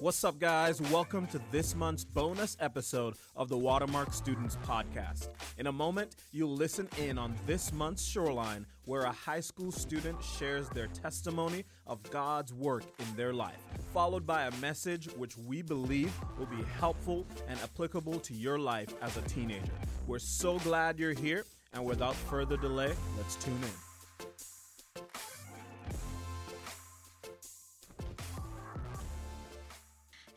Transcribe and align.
What's 0.00 0.22
up, 0.22 0.38
guys? 0.38 0.80
Welcome 0.92 1.26
to 1.28 1.40
this 1.50 1.74
month's 1.74 2.04
bonus 2.04 2.56
episode 2.60 3.16
of 3.34 3.48
the 3.48 3.58
Watermark 3.58 4.12
Students 4.12 4.56
Podcast. 4.64 5.30
In 5.56 5.66
a 5.66 5.72
moment, 5.72 6.14
you'll 6.30 6.54
listen 6.54 6.88
in 6.98 7.18
on 7.18 7.34
this 7.48 7.72
month's 7.72 8.04
Shoreline, 8.04 8.64
where 8.84 9.02
a 9.02 9.10
high 9.10 9.40
school 9.40 9.72
student 9.72 10.22
shares 10.22 10.68
their 10.68 10.86
testimony 10.86 11.64
of 11.84 12.00
God's 12.12 12.54
work 12.54 12.84
in 13.00 13.16
their 13.16 13.32
life, 13.32 13.58
followed 13.92 14.24
by 14.24 14.44
a 14.44 14.52
message 14.58 15.06
which 15.16 15.36
we 15.36 15.62
believe 15.62 16.12
will 16.38 16.46
be 16.46 16.62
helpful 16.78 17.26
and 17.48 17.58
applicable 17.58 18.20
to 18.20 18.34
your 18.34 18.60
life 18.60 18.94
as 19.02 19.16
a 19.16 19.22
teenager. 19.22 19.72
We're 20.06 20.20
so 20.20 20.60
glad 20.60 21.00
you're 21.00 21.12
here, 21.12 21.44
and 21.72 21.84
without 21.84 22.14
further 22.14 22.56
delay, 22.56 22.94
let's 23.16 23.34
tune 23.34 23.60
in. 23.64 23.87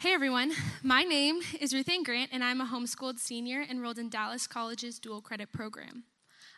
Hey 0.01 0.15
everyone, 0.15 0.53
my 0.81 1.03
name 1.03 1.41
is 1.59 1.75
Ruth 1.75 1.87
Ann 1.87 2.01
Grant, 2.01 2.31
and 2.33 2.43
I'm 2.43 2.59
a 2.59 2.65
homeschooled 2.65 3.19
senior 3.19 3.61
enrolled 3.61 3.99
in 3.99 4.09
Dallas 4.09 4.47
College's 4.47 4.97
dual 4.97 5.21
credit 5.21 5.53
program. 5.53 6.05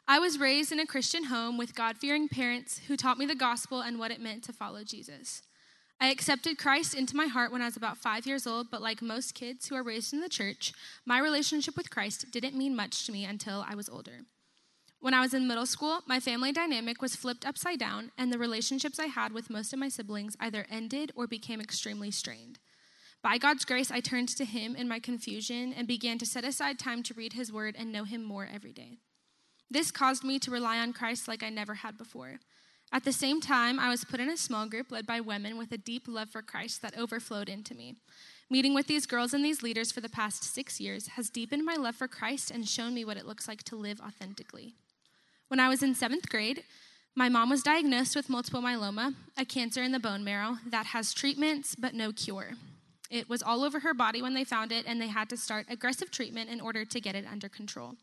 I 0.08 0.18
was 0.18 0.40
raised 0.40 0.72
in 0.72 0.80
a 0.80 0.86
Christian 0.86 1.26
home 1.26 1.58
with 1.58 1.76
God 1.76 1.98
fearing 1.98 2.30
parents 2.30 2.80
who 2.88 2.96
taught 2.96 3.18
me 3.18 3.26
the 3.26 3.36
gospel 3.36 3.82
and 3.82 4.00
what 4.00 4.12
it 4.12 4.22
meant 4.22 4.46
to 4.46 4.54
follow 4.54 4.86
Jesus. 4.86 5.42
I 6.00 6.10
accepted 6.10 6.58
Christ 6.58 6.96
into 6.96 7.18
my 7.18 7.26
heart 7.28 7.52
when 7.52 7.62
I 7.62 7.66
was 7.66 7.76
about 7.76 7.98
five 7.98 8.26
years 8.26 8.48
old, 8.48 8.72
but 8.72 8.82
like 8.82 9.02
most 9.02 9.36
kids 9.36 9.68
who 9.68 9.76
are 9.76 9.84
raised 9.84 10.14
in 10.14 10.22
the 10.22 10.30
church, 10.30 10.72
my 11.06 11.20
relationship 11.20 11.76
with 11.76 11.90
Christ 11.90 12.32
didn't 12.32 12.58
mean 12.58 12.78
much 12.78 13.06
to 13.06 13.12
me 13.12 13.26
until 13.26 13.66
I 13.68 13.76
was 13.76 13.90
older. 13.90 14.22
When 15.02 15.14
I 15.14 15.20
was 15.20 15.34
in 15.34 15.50
middle 15.50 15.66
school, 15.66 16.00
my 16.08 16.22
family 16.22 16.54
dynamic 16.54 17.02
was 17.02 17.18
flipped 17.18 17.46
upside 17.46 17.80
down, 17.80 18.12
and 18.18 18.32
the 18.32 18.40
relationships 18.40 19.00
I 19.00 19.08
had 19.08 19.34
with 19.34 19.50
most 19.50 19.74
of 19.74 19.80
my 19.80 19.90
siblings 19.90 20.38
either 20.40 20.66
ended 20.70 21.12
or 21.14 21.28
became 21.28 21.60
extremely 21.60 22.10
strained. 22.10 22.60
By 23.24 23.38
God's 23.38 23.64
grace, 23.64 23.90
I 23.90 24.02
turned 24.02 24.28
to 24.30 24.44
Him 24.44 24.76
in 24.76 24.90
my 24.90 25.00
confusion 25.00 25.74
and 25.74 25.88
began 25.88 26.18
to 26.18 26.26
set 26.26 26.44
aside 26.44 26.78
time 26.78 27.02
to 27.04 27.14
read 27.14 27.34
His 27.34 27.54
Word 27.54 27.76
and 27.80 27.90
know 27.90 28.04
Him 28.04 28.22
more 28.22 28.48
every 28.54 28.74
day. 28.74 28.98
This 29.72 29.92
caused 29.92 30.26
me 30.26 30.40
to 30.40 30.52
rely 30.52 30.78
on 30.78 30.92
Christ 30.92 31.30
like 31.30 31.42
I 31.42 31.50
never 31.50 31.76
had 31.76 31.98
before. 31.98 32.40
At 32.92 33.06
the 33.06 33.14
same 33.14 33.40
time, 33.40 33.80
I 33.80 33.90
was 33.90 34.04
put 34.04 34.20
in 34.20 34.30
a 34.30 34.36
small 34.36 34.68
group 34.68 34.92
led 34.92 35.08
by 35.08 35.22
women 35.22 35.58
with 35.58 35.72
a 35.72 35.78
deep 35.78 36.04
love 36.06 36.30
for 36.30 36.42
Christ 36.42 36.82
that 36.82 36.98
overflowed 36.98 37.48
into 37.48 37.74
me. 37.74 37.96
Meeting 38.50 38.74
with 38.74 38.88
these 38.88 39.06
girls 39.06 39.34
and 39.34 39.44
these 39.44 39.64
leaders 39.64 39.92
for 39.92 40.02
the 40.02 40.10
past 40.10 40.44
six 40.44 40.82
years 40.82 41.08
has 41.08 41.30
deepened 41.30 41.64
my 41.64 41.76
love 41.76 41.96
for 41.96 42.10
Christ 42.10 42.52
and 42.52 42.68
shown 42.68 42.94
me 42.94 43.06
what 43.06 43.18
it 43.18 43.26
looks 43.26 43.48
like 43.48 43.64
to 43.64 43.78
live 43.78 44.02
authentically. 44.02 44.76
When 45.48 45.62
I 45.62 45.70
was 45.70 45.82
in 45.82 45.96
seventh 45.96 46.30
grade, 46.30 46.64
my 47.16 47.30
mom 47.30 47.50
was 47.50 47.64
diagnosed 47.64 48.18
with 48.18 48.30
multiple 48.30 48.62
myeloma, 48.62 49.16
a 49.38 49.46
cancer 49.46 49.82
in 49.82 49.94
the 49.94 50.00
bone 50.00 50.26
marrow 50.26 50.58
that 50.68 50.88
has 50.88 51.14
treatments 51.14 51.74
but 51.74 51.94
no 51.94 52.12
cure. 52.12 52.56
It 53.14 53.30
was 53.30 53.44
all 53.44 53.64
over 53.64 53.82
her 53.82 53.94
body 53.94 54.24
when 54.24 54.34
they 54.34 54.44
found 54.44 54.72
it, 54.72 54.86
and 54.88 55.00
they 55.00 55.08
had 55.08 55.30
to 55.30 55.38
start 55.38 55.68
aggressive 55.70 56.10
treatment 56.10 56.50
in 56.50 56.60
order 56.60 56.84
to 56.84 57.00
get 57.00 57.14
it 57.14 57.28
under 57.32 57.48
control. 57.48 57.94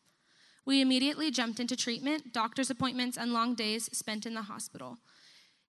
We 0.65 0.81
immediately 0.81 1.33
jumped 1.33 1.59
into 1.59 1.75
treatment, 1.75 2.33
doctor's 2.33 2.71
appointments, 2.71 3.19
and 3.19 3.33
long 3.33 3.57
days 3.57 3.91
spent 3.93 4.25
in 4.25 4.35
the 4.35 4.43
hospital. 4.43 4.99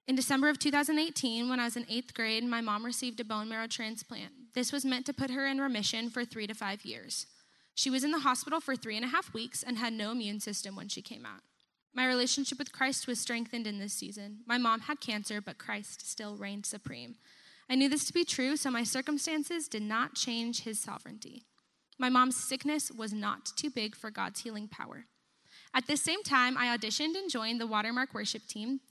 In 0.07 0.15
December 0.15 0.49
of 0.49 0.59
2018, 0.59 1.49
when 1.49 1.59
I 1.59 1.63
was 1.63 1.75
in 1.75 1.87
eighth 1.89 2.13
grade, 2.13 2.43
my 2.43 2.61
mom 2.61 2.85
received 2.85 3.19
a 3.19 3.23
bone 3.23 3.49
marrow 3.49 3.65
transplant. 3.65 4.31
This 4.53 4.71
was 4.71 4.85
meant 4.85 5.07
to 5.07 5.13
put 5.13 5.31
her 5.31 5.47
in 5.47 5.59
remission 5.59 6.11
for 6.11 6.23
three 6.23 6.45
to 6.45 6.53
five 6.53 6.85
years. 6.85 7.25
She 7.73 7.89
was 7.89 8.03
in 8.03 8.11
the 8.11 8.19
hospital 8.19 8.59
for 8.59 8.75
three 8.75 8.95
and 8.95 9.05
a 9.05 9.07
half 9.07 9.33
weeks 9.33 9.63
and 9.63 9.79
had 9.79 9.93
no 9.93 10.11
immune 10.11 10.39
system 10.39 10.75
when 10.75 10.87
she 10.87 11.01
came 11.01 11.25
out. 11.25 11.41
My 11.95 12.05
relationship 12.05 12.59
with 12.59 12.71
Christ 12.71 13.07
was 13.07 13.19
strengthened 13.19 13.65
in 13.65 13.79
this 13.79 13.93
season. 13.93 14.41
My 14.45 14.59
mom 14.59 14.81
had 14.81 15.01
cancer, 15.01 15.41
but 15.41 15.57
Christ 15.57 16.07
still 16.07 16.35
reigned 16.35 16.67
supreme. 16.67 17.15
I 17.71 17.75
knew 17.75 17.87
this 17.87 18.03
to 18.03 18.13
be 18.13 18.25
true, 18.25 18.57
so 18.57 18.69
my 18.69 18.83
circumstances 18.83 19.69
did 19.69 19.81
not 19.81 20.13
change 20.13 20.63
his 20.63 20.77
sovereignty. 20.77 21.45
My 21.97 22.09
mom's 22.09 22.35
sickness 22.35 22.91
was 22.91 23.13
not 23.13 23.45
too 23.55 23.69
big 23.69 23.95
for 23.95 24.11
God's 24.11 24.41
healing 24.41 24.67
power. 24.67 25.05
At 25.73 25.87
this 25.87 26.01
same 26.01 26.21
time, 26.21 26.57
I 26.57 26.75
auditioned 26.75 27.15
and 27.15 27.31
joined 27.31 27.61
the 27.61 27.67
Watermark 27.67 28.13
worship 28.13 28.45
team. 28.45 28.81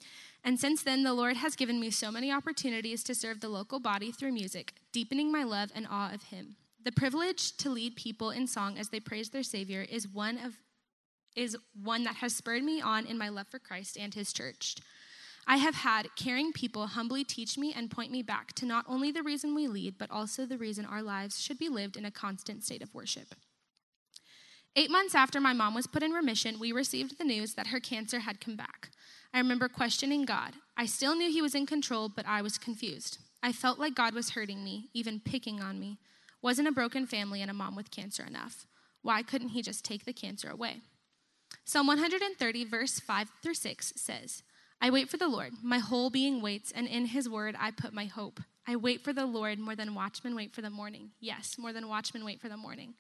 And 0.43 0.59
since 0.59 0.83
then, 0.83 1.03
the 1.03 1.13
Lord 1.13 1.37
has 1.37 1.57
given 1.57 1.79
me 1.79 1.91
so 1.91 2.11
many 2.11 2.33
opportunities 2.33 3.05
to 3.05 3.15
serve 3.15 3.41
the 3.41 3.51
local 3.51 3.81
body 3.81 4.13
through 4.13 4.33
music, 4.33 4.73
deepening 4.93 5.31
my 5.31 5.45
love 5.45 5.71
and 5.75 5.87
awe 5.87 6.15
of 6.15 6.23
Him. 6.23 6.57
The 6.83 6.93
privilege 6.93 7.59
to 7.59 7.69
lead 7.69 7.97
people 7.97 8.31
in 8.31 8.47
song 8.47 8.79
as 8.79 8.89
they 8.89 8.99
praise 8.99 9.29
their 9.29 9.43
Savior 9.43 9.83
is 9.91 10.09
one 10.09 10.39
of 10.39 10.55
is 11.37 11.55
one 11.81 12.05
that 12.05 12.17
has 12.17 12.35
spurred 12.35 12.63
me 12.63 12.81
on 12.81 13.05
in 13.05 13.19
my 13.19 13.29
love 13.29 13.47
for 13.47 13.59
Christ 13.59 13.99
and 13.99 14.15
His 14.15 14.33
church. 14.33 14.77
I 15.47 15.57
have 15.57 15.75
had 15.77 16.15
caring 16.17 16.53
people 16.53 16.87
humbly 16.87 17.25
teach 17.25 17.59
me 17.59 17.73
and 17.75 17.91
point 17.91 18.13
me 18.13 18.23
back 18.23 18.53
to 18.55 18.67
not 18.67 18.85
only 18.89 19.11
the 19.11 19.23
reason 19.23 19.55
we 19.55 19.67
lead, 19.67 19.97
but 19.99 20.11
also 20.11 20.47
the 20.47 20.59
reason 20.59 20.85
our 20.85 21.03
lives 21.03 21.41
should 21.41 21.59
be 21.59 21.69
lived 21.69 21.97
in 21.97 22.05
a 22.05 22.11
constant 22.11 22.63
state 22.65 22.83
of 22.83 22.95
worship. 22.95 23.35
Eight 24.77 24.91
months 24.91 25.15
after 25.15 25.41
my 25.41 25.53
mom 25.53 25.75
was 25.75 25.89
put 25.89 26.03
in 26.03 26.13
remission, 26.13 26.61
we 26.61 26.71
received 26.71 27.19
the 27.19 27.25
news 27.25 27.55
that 27.55 27.69
her 27.69 27.81
cancer 27.81 28.21
had 28.21 28.41
come 28.41 28.55
back. 28.55 28.91
I 29.35 29.39
remember 29.39 29.69
questioning 29.69 30.25
God. 30.25 30.55
I 30.77 30.87
still 30.87 31.17
knew 31.17 31.31
He 31.31 31.43
was 31.43 31.55
in 31.55 31.67
control, 31.67 32.09
but 32.09 32.27
I 32.27 32.43
was 32.43 32.59
confused. 32.59 33.19
I 33.43 33.53
felt 33.53 33.79
like 33.79 33.95
God 33.95 34.15
was 34.15 34.31
hurting 34.31 34.63
me, 34.63 34.89
even 34.95 35.21
picking 35.21 35.61
on 35.61 35.81
me. 35.81 35.99
Wasn't 36.43 36.69
a 36.69 36.73
broken 36.73 37.07
family 37.07 37.43
and 37.43 37.51
a 37.51 37.55
mom 37.55 37.75
with 37.75 37.91
cancer 37.91 38.25
enough? 38.25 38.67
Why 39.03 39.23
couldn't 39.23 39.51
He 39.51 39.63
just 39.63 39.85
take 39.85 40.05
the 40.05 40.13
cancer 40.13 40.49
away? 40.51 40.83
Psalm 41.65 41.87
130, 41.87 42.65
verse 42.65 43.01
5 43.01 43.29
through 43.43 43.55
6 43.55 43.93
says, 43.97 44.43
I 44.81 44.91
wait 44.91 45.11
for 45.11 45.19
the 45.19 45.29
Lord. 45.29 45.53
My 45.63 45.79
whole 45.79 46.09
being 46.09 46.41
waits, 46.41 46.73
and 46.73 46.87
in 46.87 47.07
his 47.07 47.29
word 47.29 47.55
I 47.59 47.71
put 47.71 47.93
my 47.93 48.07
hope. 48.07 48.41
I 48.67 48.77
wait 48.77 49.03
for 49.03 49.13
the 49.13 49.27
Lord 49.27 49.59
more 49.59 49.77
than 49.77 49.95
watchmen 49.95 50.35
wait 50.35 50.55
for 50.55 50.63
the 50.63 50.71
morning. 50.71 51.11
Yes, 51.21 51.57
more 51.59 51.73
than 51.73 51.89
watchmen 51.89 52.25
wait 52.25 52.41
for 52.41 52.49
the 52.49 52.57
morning. 52.57 52.95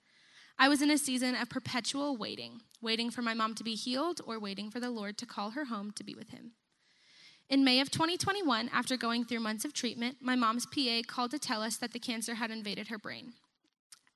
I 0.58 0.68
was 0.68 0.82
in 0.82 0.90
a 0.90 0.98
season 0.98 1.34
of 1.34 1.48
perpetual 1.48 2.18
waiting, 2.18 2.60
waiting 2.82 3.10
for 3.10 3.22
my 3.22 3.32
mom 3.32 3.54
to 3.54 3.64
be 3.64 3.74
healed 3.74 4.20
or 4.26 4.38
waiting 4.38 4.70
for 4.70 4.78
the 4.78 4.90
Lord 4.90 5.16
to 5.18 5.26
call 5.26 5.50
her 5.50 5.66
home 5.66 5.90
to 5.92 6.04
be 6.04 6.14
with 6.14 6.30
him. 6.30 6.52
In 7.48 7.64
May 7.64 7.80
of 7.80 7.90
2021, 7.90 8.68
after 8.72 8.96
going 8.96 9.24
through 9.24 9.40
months 9.40 9.64
of 9.64 9.72
treatment, 9.72 10.18
my 10.20 10.36
mom's 10.36 10.66
PA 10.66 11.00
called 11.06 11.30
to 11.30 11.38
tell 11.38 11.62
us 11.62 11.78
that 11.78 11.92
the 11.92 11.98
cancer 11.98 12.34
had 12.34 12.50
invaded 12.50 12.88
her 12.88 12.98
brain. 12.98 13.32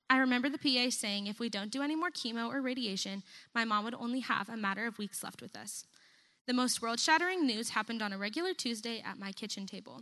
I 0.07 0.19
remember 0.19 0.49
the 0.49 0.59
PA 0.59 0.91
saying 0.91 1.25
if 1.25 1.39
we 1.39 1.49
don't 1.49 1.71
do 1.71 1.81
any 1.81 1.95
more 1.95 2.11
chemo 2.11 2.47
or 2.47 2.61
radiation, 2.61 3.23
my 3.55 3.65
mom 3.65 3.83
would 3.83 3.95
only 3.95 4.19
have 4.19 4.47
a 4.47 4.55
matter 4.55 4.85
of 4.85 4.99
weeks 4.99 5.23
left 5.23 5.41
with 5.41 5.57
us. 5.57 5.85
The 6.47 6.53
most 6.53 6.79
world 6.79 6.99
shattering 6.99 7.47
news 7.47 7.69
happened 7.69 8.03
on 8.03 8.13
a 8.13 8.19
regular 8.19 8.53
Tuesday 8.53 9.01
at 9.03 9.17
my 9.17 9.31
kitchen 9.31 9.65
table. 9.65 10.01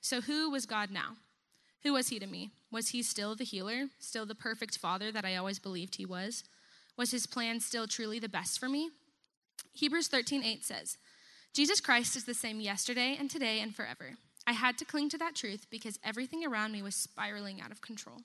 So, 0.00 0.22
who 0.22 0.50
was 0.50 0.64
God 0.64 0.90
now? 0.90 1.16
Who 1.82 1.92
was 1.92 2.08
he 2.08 2.18
to 2.18 2.26
me? 2.26 2.52
Was 2.70 2.88
he 2.88 3.02
still 3.02 3.34
the 3.34 3.44
healer, 3.44 3.88
still 3.98 4.24
the 4.24 4.34
perfect 4.34 4.78
father 4.78 5.12
that 5.12 5.26
I 5.26 5.36
always 5.36 5.58
believed 5.58 5.96
he 5.96 6.06
was? 6.06 6.42
Was 6.96 7.10
his 7.10 7.26
plan 7.26 7.60
still 7.60 7.86
truly 7.86 8.18
the 8.18 8.30
best 8.30 8.58
for 8.58 8.68
me? 8.68 8.90
Hebrews 9.74 10.08
13:8 10.08 10.64
says, 10.64 10.96
Jesus 11.52 11.80
Christ 11.80 12.16
is 12.16 12.24
the 12.24 12.34
same 12.34 12.60
yesterday 12.60 13.16
and 13.18 13.30
today 13.30 13.60
and 13.60 13.76
forever. 13.76 14.16
I 14.46 14.52
had 14.52 14.78
to 14.78 14.84
cling 14.86 15.10
to 15.10 15.18
that 15.18 15.34
truth 15.34 15.66
because 15.70 15.98
everything 16.02 16.44
around 16.46 16.72
me 16.72 16.82
was 16.82 16.94
spiraling 16.94 17.60
out 17.60 17.70
of 17.70 17.82
control. 17.82 18.22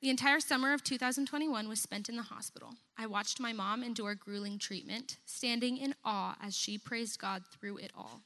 The 0.00 0.08
entire 0.08 0.40
summer 0.40 0.72
of 0.72 0.82
2021 0.82 1.68
was 1.68 1.78
spent 1.78 2.08
in 2.08 2.16
the 2.16 2.22
hospital. 2.22 2.70
I 2.96 3.06
watched 3.06 3.38
my 3.38 3.52
mom 3.52 3.82
endure 3.82 4.14
grueling 4.14 4.58
treatment, 4.58 5.18
standing 5.26 5.76
in 5.76 5.94
awe 6.02 6.36
as 6.42 6.56
she 6.56 6.78
praised 6.78 7.20
God 7.20 7.42
through 7.52 7.76
it 7.78 7.92
all. 7.94 8.22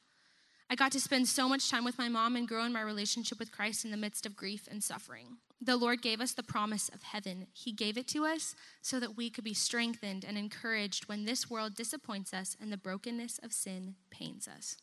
I 0.69 0.75
got 0.75 0.93
to 0.93 1.01
spend 1.01 1.27
so 1.27 1.49
much 1.49 1.69
time 1.69 1.83
with 1.83 1.97
my 1.97 2.07
mom 2.07 2.37
and 2.37 2.47
grow 2.47 2.63
in 2.63 2.71
my 2.71 2.81
relationship 2.81 3.39
with 3.39 3.51
Christ 3.51 3.83
in 3.83 3.91
the 3.91 3.97
midst 3.97 4.25
of 4.25 4.37
grief 4.37 4.69
and 4.71 4.81
suffering. 4.81 5.37
The 5.61 5.75
Lord 5.75 6.01
gave 6.01 6.21
us 6.21 6.31
the 6.31 6.43
promise 6.43 6.87
of 6.89 7.03
heaven. 7.03 7.47
He 7.51 7.73
gave 7.73 7.97
it 7.97 8.07
to 8.09 8.25
us 8.25 8.55
so 8.81 8.99
that 9.01 9.17
we 9.17 9.29
could 9.29 9.43
be 9.43 9.53
strengthened 9.53 10.23
and 10.25 10.37
encouraged 10.37 11.09
when 11.09 11.25
this 11.25 11.49
world 11.49 11.75
disappoints 11.75 12.33
us 12.33 12.55
and 12.59 12.71
the 12.71 12.77
brokenness 12.77 13.39
of 13.43 13.51
sin 13.51 13.95
pains 14.09 14.47
us. 14.47 14.77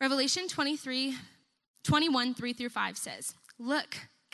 Revelation 0.00 0.48
23, 0.48 1.16
21, 1.82 2.34
3 2.34 2.52
through 2.52 2.68
5 2.68 2.98
says, 2.98 3.34
Look, 3.58 3.96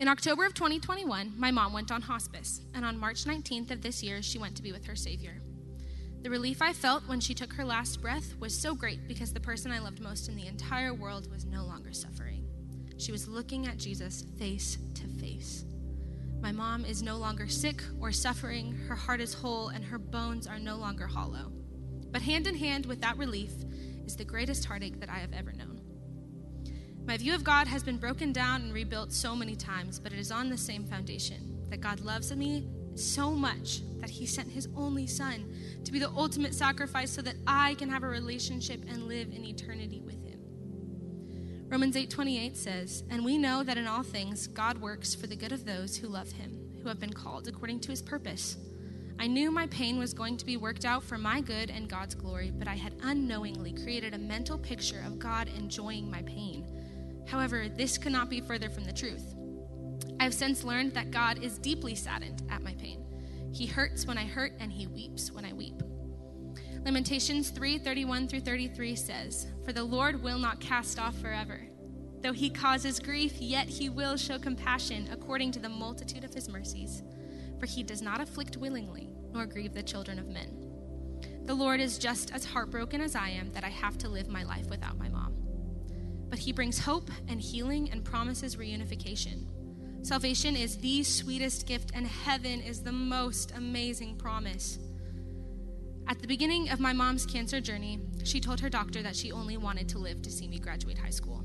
In 0.00 0.06
October 0.06 0.46
of 0.46 0.54
2021, 0.54 1.34
my 1.36 1.50
mom 1.50 1.72
went 1.72 1.90
on 1.90 2.02
hospice, 2.02 2.60
and 2.72 2.84
on 2.84 2.96
March 2.96 3.24
19th 3.24 3.72
of 3.72 3.82
this 3.82 4.00
year, 4.00 4.22
she 4.22 4.38
went 4.38 4.54
to 4.54 4.62
be 4.62 4.70
with 4.70 4.86
her 4.86 4.94
Savior. 4.94 5.42
The 6.22 6.30
relief 6.30 6.62
I 6.62 6.72
felt 6.72 7.08
when 7.08 7.18
she 7.18 7.34
took 7.34 7.52
her 7.54 7.64
last 7.64 8.00
breath 8.00 8.38
was 8.38 8.56
so 8.56 8.76
great 8.76 9.08
because 9.08 9.32
the 9.32 9.40
person 9.40 9.72
I 9.72 9.80
loved 9.80 10.00
most 10.00 10.28
in 10.28 10.36
the 10.36 10.46
entire 10.46 10.94
world 10.94 11.28
was 11.32 11.46
no 11.46 11.64
longer 11.64 11.92
suffering. 11.92 12.46
She 12.96 13.10
was 13.10 13.26
looking 13.26 13.66
at 13.66 13.76
Jesus 13.76 14.24
face 14.38 14.78
to 14.94 15.08
face. 15.20 15.64
My 16.40 16.52
mom 16.52 16.84
is 16.84 17.02
no 17.02 17.16
longer 17.16 17.48
sick 17.48 17.82
or 18.00 18.12
suffering, 18.12 18.72
her 18.86 18.94
heart 18.94 19.20
is 19.20 19.34
whole, 19.34 19.70
and 19.70 19.84
her 19.84 19.98
bones 19.98 20.46
are 20.46 20.60
no 20.60 20.76
longer 20.76 21.08
hollow. 21.08 21.50
But 22.12 22.22
hand 22.22 22.46
in 22.46 22.54
hand 22.54 22.86
with 22.86 23.00
that 23.00 23.18
relief 23.18 23.50
is 24.06 24.14
the 24.14 24.24
greatest 24.24 24.64
heartache 24.64 25.00
that 25.00 25.10
I 25.10 25.18
have 25.18 25.32
ever 25.32 25.52
known. 25.52 25.77
My 27.08 27.16
view 27.16 27.34
of 27.34 27.42
God 27.42 27.66
has 27.68 27.82
been 27.82 27.96
broken 27.96 28.34
down 28.34 28.60
and 28.60 28.74
rebuilt 28.74 29.14
so 29.14 29.34
many 29.34 29.56
times, 29.56 29.98
but 29.98 30.12
it 30.12 30.18
is 30.18 30.30
on 30.30 30.50
the 30.50 30.58
same 30.58 30.84
foundation 30.84 31.56
that 31.70 31.80
God 31.80 32.00
loves 32.00 32.36
me 32.36 32.68
so 32.96 33.30
much 33.30 33.80
that 34.00 34.10
he 34.10 34.26
sent 34.26 34.50
his 34.50 34.68
only 34.76 35.06
son 35.06 35.50
to 35.84 35.90
be 35.90 35.98
the 35.98 36.10
ultimate 36.10 36.52
sacrifice 36.52 37.10
so 37.10 37.22
that 37.22 37.36
I 37.46 37.76
can 37.76 37.88
have 37.88 38.02
a 38.02 38.08
relationship 38.08 38.84
and 38.86 39.08
live 39.08 39.32
in 39.32 39.46
eternity 39.46 40.02
with 40.02 40.22
him. 40.22 40.38
Romans 41.70 41.96
8:28 41.96 42.58
says, 42.58 43.04
"And 43.08 43.24
we 43.24 43.38
know 43.38 43.64
that 43.64 43.78
in 43.78 43.86
all 43.86 44.02
things 44.02 44.46
God 44.46 44.76
works 44.76 45.14
for 45.14 45.26
the 45.26 45.36
good 45.36 45.52
of 45.52 45.64
those 45.64 45.96
who 45.96 46.08
love 46.08 46.32
him, 46.32 46.58
who 46.82 46.88
have 46.90 47.00
been 47.00 47.14
called 47.14 47.48
according 47.48 47.80
to 47.80 47.90
his 47.90 48.02
purpose." 48.02 48.58
I 49.18 49.28
knew 49.28 49.50
my 49.50 49.66
pain 49.68 49.98
was 49.98 50.12
going 50.12 50.36
to 50.36 50.44
be 50.44 50.58
worked 50.58 50.84
out 50.84 51.02
for 51.02 51.16
my 51.16 51.40
good 51.40 51.70
and 51.70 51.88
God's 51.88 52.14
glory, 52.14 52.50
but 52.50 52.68
I 52.68 52.76
had 52.76 53.00
unknowingly 53.00 53.72
created 53.72 54.12
a 54.12 54.18
mental 54.18 54.58
picture 54.58 55.00
of 55.00 55.18
God 55.18 55.48
enjoying 55.48 56.10
my 56.10 56.20
pain. 56.20 56.66
However, 57.28 57.68
this 57.68 57.98
could 57.98 58.12
not 58.12 58.30
be 58.30 58.40
further 58.40 58.70
from 58.70 58.84
the 58.84 58.92
truth. 58.92 59.34
I 60.18 60.24
have 60.24 60.34
since 60.34 60.64
learned 60.64 60.94
that 60.94 61.10
God 61.10 61.42
is 61.42 61.58
deeply 61.58 61.94
saddened 61.94 62.42
at 62.50 62.62
my 62.62 62.74
pain. 62.74 63.04
He 63.52 63.66
hurts 63.66 64.06
when 64.06 64.18
I 64.18 64.24
hurt 64.24 64.52
and 64.58 64.72
he 64.72 64.86
weeps 64.86 65.30
when 65.30 65.44
I 65.44 65.52
weep. 65.52 65.82
Lamentations 66.84 67.50
3:31 67.50 68.28
through 68.28 68.40
33 68.40 68.96
says, 68.96 69.46
"For 69.64 69.72
the 69.72 69.84
Lord 69.84 70.22
will 70.22 70.38
not 70.38 70.60
cast 70.60 70.98
off 70.98 71.16
forever. 71.18 71.68
Though 72.20 72.32
he 72.32 72.50
causes 72.50 72.98
grief, 72.98 73.40
yet 73.40 73.68
he 73.68 73.88
will 73.88 74.16
show 74.16 74.38
compassion 74.38 75.08
according 75.10 75.52
to 75.52 75.60
the 75.60 75.68
multitude 75.68 76.24
of 76.24 76.34
his 76.34 76.48
mercies, 76.48 77.02
for 77.60 77.66
he 77.66 77.82
does 77.82 78.02
not 78.02 78.20
afflict 78.20 78.56
willingly 78.56 79.10
nor 79.32 79.46
grieve 79.46 79.74
the 79.74 79.82
children 79.82 80.18
of 80.18 80.28
men." 80.28 80.64
The 81.44 81.54
Lord 81.54 81.80
is 81.80 81.98
just 81.98 82.32
as 82.32 82.44
heartbroken 82.44 83.00
as 83.00 83.14
I 83.14 83.30
am 83.30 83.52
that 83.52 83.64
I 83.64 83.70
have 83.70 83.98
to 83.98 84.08
live 84.08 84.28
my 84.28 84.42
life 84.42 84.68
without 84.68 84.98
my 84.98 85.08
mom. 85.08 85.17
But 86.28 86.38
he 86.40 86.52
brings 86.52 86.78
hope 86.80 87.10
and 87.28 87.40
healing 87.40 87.90
and 87.90 88.04
promises 88.04 88.56
reunification. 88.56 89.46
Salvation 90.02 90.56
is 90.56 90.76
the 90.76 91.02
sweetest 91.02 91.66
gift, 91.66 91.90
and 91.94 92.06
heaven 92.06 92.60
is 92.60 92.82
the 92.82 92.92
most 92.92 93.52
amazing 93.56 94.16
promise. 94.16 94.78
At 96.06 96.20
the 96.20 96.28
beginning 96.28 96.70
of 96.70 96.80
my 96.80 96.92
mom's 96.92 97.26
cancer 97.26 97.60
journey, 97.60 98.00
she 98.24 98.40
told 98.40 98.60
her 98.60 98.70
doctor 98.70 99.02
that 99.02 99.16
she 99.16 99.32
only 99.32 99.56
wanted 99.56 99.88
to 99.90 99.98
live 99.98 100.22
to 100.22 100.30
see 100.30 100.48
me 100.48 100.58
graduate 100.58 100.98
high 100.98 101.10
school. 101.10 101.44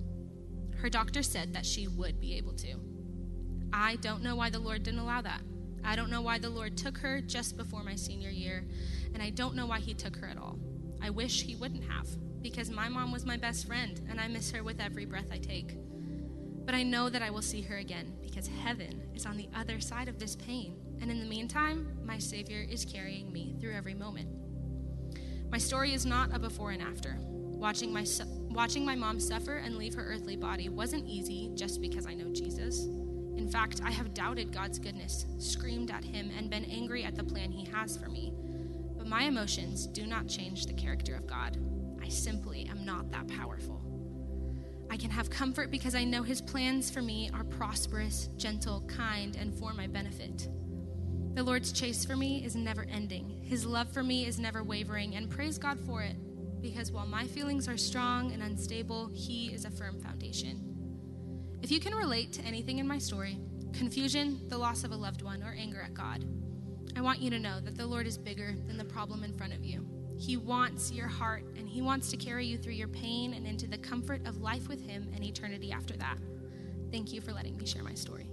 Her 0.78 0.90
doctor 0.90 1.24
said 1.24 1.54
that 1.54 1.66
she 1.66 1.88
would 1.88 2.20
be 2.22 2.36
able 2.36 2.54
to. 2.54 2.76
I 3.74 3.96
don't 3.98 4.22
know 4.22 4.36
why 4.36 4.50
the 4.50 4.60
Lord 4.60 4.84
didn't 4.84 5.00
allow 5.00 5.22
that. 5.22 5.42
I 5.84 5.96
don't 5.96 6.10
know 6.10 6.22
why 6.22 6.40
the 6.40 6.50
Lord 6.50 6.78
took 6.78 6.98
her 7.00 7.20
just 7.20 7.58
before 7.58 7.84
my 7.84 7.96
senior 7.96 8.30
year, 8.30 8.66
and 9.14 9.22
I 9.22 9.32
don't 9.32 9.56
know 9.56 9.66
why 9.66 9.80
He 9.80 9.94
took 9.94 10.16
her 10.18 10.28
at 10.28 10.38
all. 10.38 10.58
I 11.02 11.10
wish 11.10 11.42
He 11.44 11.56
wouldn't 11.56 11.84
have, 11.84 12.08
because 12.44 12.70
my 12.70 12.90
mom 12.90 13.12
was 13.12 13.26
my 13.26 13.38
best 13.38 13.66
friend, 13.66 14.00
and 14.10 14.20
I 14.20 14.28
miss 14.28 14.52
her 14.52 14.64
with 14.64 14.82
every 14.82 15.06
breath 15.06 15.30
I 15.32 15.38
take. 15.38 15.78
But 16.66 16.76
I 16.76 16.84
know 16.84 17.10
that 17.10 17.22
I 17.22 17.30
will 17.30 17.42
see 17.42 17.62
her 17.62 17.78
again 17.78 18.14
because 18.22 18.48
heaven 18.48 19.02
is 19.16 19.26
on 19.26 19.38
the 19.38 19.50
other 19.56 19.80
side 19.80 20.08
of 20.08 20.20
this 20.20 20.36
pain. 20.36 20.76
And 21.02 21.10
in 21.10 21.20
the 21.20 21.26
meantime, 21.26 21.98
my 22.06 22.18
Savior 22.18 22.66
is 22.70 22.86
carrying 22.86 23.32
me 23.34 23.56
through 23.60 23.74
every 23.74 23.94
moment. 23.94 24.30
My 25.50 25.58
story 25.58 25.94
is 25.94 26.06
not 26.06 26.36
a 26.36 26.40
before 26.40 26.72
and 26.72 26.82
after. 26.82 27.18
Watching 27.20 27.94
my, 27.94 28.06
watching 28.50 28.86
my 28.86 28.96
mom 28.96 29.20
suffer 29.20 29.58
and 29.58 29.78
leave 29.78 29.96
her 29.96 30.06
earthly 30.06 30.36
body 30.36 30.70
wasn't 30.70 31.08
easy 31.08 31.52
just 31.56 31.82
because 31.82 32.06
I 32.06 32.14
know 32.14 32.32
Jesus. 32.32 32.86
In 33.38 33.50
fact, 33.50 33.82
I 33.84 33.92
have 33.92 34.14
doubted 34.14 34.54
God's 34.54 34.80
goodness, 34.80 35.26
screamed 35.40 35.92
at 35.92 36.04
him, 36.04 36.32
and 36.38 36.50
been 36.50 36.66
angry 36.66 37.04
at 37.04 37.16
the 37.16 37.24
plan 37.24 37.52
he 37.52 37.66
has 37.72 37.98
for 37.98 38.10
me. 38.10 38.34
But 38.98 39.08
my 39.08 39.24
emotions 39.24 39.88
do 39.88 40.06
not 40.06 40.28
change 40.28 40.66
the 40.66 40.74
character 40.74 41.16
of 41.16 41.28
God. 41.28 41.58
I 42.04 42.10
simply 42.10 42.68
am 42.70 42.86
not 42.86 43.12
that 43.12 43.28
powerful. 43.28 43.82
I 44.90 44.98
can 44.98 45.10
have 45.10 45.30
comfort 45.30 45.72
because 45.72 45.96
I 45.96 46.04
know 46.04 46.22
His 46.22 46.42
plans 46.42 46.92
for 46.92 47.02
me 47.02 47.30
are 47.34 47.44
prosperous, 47.46 48.30
gentle, 48.36 48.82
kind, 48.88 49.36
and 49.36 49.54
for 49.54 49.74
my 49.74 49.88
benefit. 49.88 50.50
The 51.34 51.44
Lord's 51.44 51.72
chase 51.72 52.06
for 52.06 52.16
me 52.16 52.44
is 52.44 52.56
never 52.56 52.86
ending. 52.92 53.42
His 53.42 53.66
love 53.66 53.90
for 53.92 54.04
me 54.04 54.26
is 54.26 54.38
never 54.38 54.64
wavering, 54.64 55.16
and 55.16 55.30
praise 55.30 55.58
God 55.58 55.80
for 55.80 56.02
it, 56.02 56.16
because 56.62 56.92
while 56.92 57.08
my 57.08 57.26
feelings 57.26 57.68
are 57.68 57.78
strong 57.78 58.34
and 58.34 58.44
unstable, 58.44 59.10
He 59.14 59.48
is 59.54 59.66
a 59.66 59.72
firm 59.72 60.00
foundation. 60.00 60.62
If 61.62 61.72
you 61.72 61.80
can 61.80 61.96
relate 61.96 62.34
to 62.34 62.42
anything 62.44 62.80
in 62.80 62.88
my 62.88 62.98
story 62.98 63.40
confusion, 63.72 64.48
the 64.50 64.58
loss 64.58 64.84
of 64.84 64.92
a 64.92 64.96
loved 64.96 65.24
one, 65.24 65.42
or 65.42 65.56
anger 65.58 65.82
at 65.82 65.96
God 65.96 66.24
I 66.96 67.02
want 67.02 67.22
you 67.22 67.32
to 67.32 67.40
know 67.40 67.60
that 67.60 67.76
the 67.76 67.88
Lord 67.88 68.06
is 68.06 68.18
bigger 68.18 68.56
than 68.68 68.78
the 68.78 68.86
problem 68.86 69.24
in 69.24 69.36
front 69.36 69.54
of 69.54 69.66
you. 69.66 69.88
He 70.24 70.38
wants 70.38 70.90
your 70.90 71.10
heart, 71.10 71.44
and 71.58 71.68
He 71.68 71.82
wants 71.82 72.10
to 72.12 72.16
carry 72.16 72.46
you 72.46 72.58
through 72.58 72.74
your 72.74 72.88
pain 72.88 73.34
and 73.34 73.46
into 73.46 73.68
the 73.68 73.78
comfort 73.78 74.26
of 74.26 74.42
life 74.42 74.70
with 74.70 74.82
Him 74.88 75.12
and 75.14 75.22
eternity 75.22 75.74
after 75.74 75.98
that. 75.98 76.18
Thank 76.94 77.12
you 77.12 77.20
for 77.20 77.34
letting 77.34 77.58
me 77.58 77.66
share 77.66 77.84
my 77.84 77.94
story. 77.94 78.26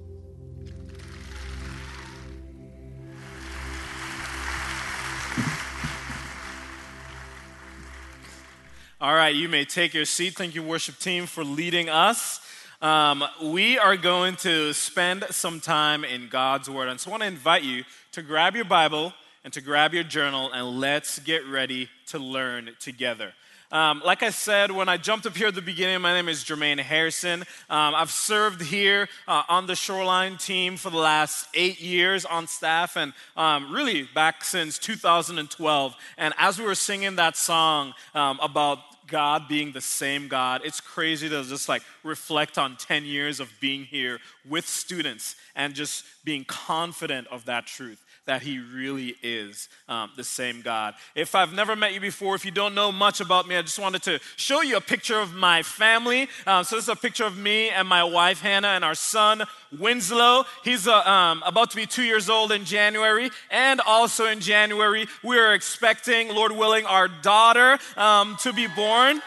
All 9.00 9.14
right, 9.14 9.34
you 9.34 9.48
may 9.48 9.64
take 9.64 9.92
your 9.92 10.04
seat. 10.04 10.34
Thank 10.34 10.54
you, 10.54 10.62
worship 10.62 10.96
team, 11.00 11.26
for 11.26 11.42
leading 11.42 11.88
us. 11.88 12.40
Um, 12.80 13.24
we 13.42 13.78
are 13.78 13.96
going 13.96 14.36
to 14.36 14.72
spend 14.74 15.24
some 15.30 15.58
time 15.58 16.04
in 16.04 16.28
God's 16.28 16.70
Word. 16.70 16.88
And 16.88 17.00
so 17.00 17.10
I 17.10 17.12
want 17.12 17.22
to 17.24 17.26
invite 17.26 17.64
you 17.64 17.82
to 18.12 18.22
grab 18.22 18.54
your 18.54 18.64
Bible 18.64 19.12
and 19.44 19.52
to 19.52 19.60
grab 19.60 19.94
your 19.94 20.04
journal 20.04 20.50
and 20.52 20.80
let's 20.80 21.18
get 21.20 21.46
ready 21.46 21.88
to 22.06 22.18
learn 22.18 22.70
together. 22.78 23.32
Um, 23.72 24.02
like 24.04 24.24
I 24.24 24.30
said 24.30 24.72
when 24.72 24.88
I 24.88 24.96
jumped 24.96 25.26
up 25.26 25.36
here 25.36 25.46
at 25.46 25.54
the 25.54 25.62
beginning, 25.62 26.00
my 26.00 26.12
name 26.12 26.28
is 26.28 26.42
Jermaine 26.42 26.80
Harrison. 26.80 27.42
Um, 27.70 27.94
I've 27.94 28.10
served 28.10 28.60
here 28.62 29.08
uh, 29.28 29.44
on 29.48 29.68
the 29.68 29.76
Shoreline 29.76 30.38
team 30.38 30.76
for 30.76 30.90
the 30.90 30.96
last 30.96 31.46
eight 31.54 31.80
years 31.80 32.24
on 32.24 32.48
staff 32.48 32.96
and 32.96 33.12
um, 33.36 33.72
really 33.72 34.08
back 34.12 34.42
since 34.42 34.76
2012. 34.76 35.96
And 36.18 36.34
as 36.36 36.58
we 36.58 36.64
were 36.64 36.74
singing 36.74 37.14
that 37.16 37.36
song 37.36 37.94
um, 38.12 38.40
about 38.42 38.78
God 39.06 39.46
being 39.46 39.70
the 39.70 39.80
same 39.80 40.26
God, 40.26 40.62
it's 40.64 40.80
crazy 40.80 41.28
to 41.28 41.44
just 41.44 41.68
like 41.68 41.82
reflect 42.02 42.58
on 42.58 42.76
10 42.76 43.04
years 43.04 43.38
of 43.38 43.52
being 43.60 43.84
here 43.84 44.18
with 44.48 44.66
students 44.66 45.36
and 45.54 45.74
just 45.74 46.04
being 46.24 46.44
confident 46.44 47.28
of 47.28 47.44
that 47.44 47.66
truth 47.66 48.02
that 48.30 48.42
He 48.42 48.60
really 48.60 49.16
is 49.24 49.68
um, 49.88 50.12
the 50.14 50.22
same 50.22 50.62
God. 50.62 50.94
If 51.16 51.34
I've 51.34 51.52
never 51.52 51.74
met 51.74 51.94
you 51.94 51.98
before, 51.98 52.36
if 52.36 52.44
you 52.44 52.52
don't 52.52 52.76
know 52.76 52.92
much 52.92 53.20
about 53.20 53.48
me, 53.48 53.56
I 53.56 53.62
just 53.62 53.80
wanted 53.80 54.04
to 54.04 54.20
show 54.36 54.62
you 54.62 54.76
a 54.76 54.80
picture 54.80 55.18
of 55.18 55.34
my 55.34 55.64
family. 55.64 56.28
Um, 56.46 56.62
so, 56.62 56.76
this 56.76 56.84
is 56.84 56.88
a 56.90 56.94
picture 56.94 57.24
of 57.24 57.36
me 57.36 57.70
and 57.70 57.88
my 57.88 58.04
wife, 58.04 58.40
Hannah, 58.40 58.68
and 58.68 58.84
our 58.84 58.94
son, 58.94 59.42
Winslow. 59.76 60.44
He's 60.62 60.86
uh, 60.86 61.00
um, 61.00 61.42
about 61.44 61.70
to 61.70 61.76
be 61.76 61.86
two 61.86 62.04
years 62.04 62.30
old 62.30 62.52
in 62.52 62.64
January. 62.64 63.30
And 63.50 63.80
also 63.80 64.26
in 64.26 64.38
January, 64.38 65.08
we 65.24 65.36
are 65.36 65.52
expecting, 65.52 66.28
Lord 66.28 66.52
willing, 66.52 66.86
our 66.86 67.08
daughter 67.08 67.80
um, 67.96 68.36
to 68.42 68.52
be 68.52 68.68
born. 68.68 69.22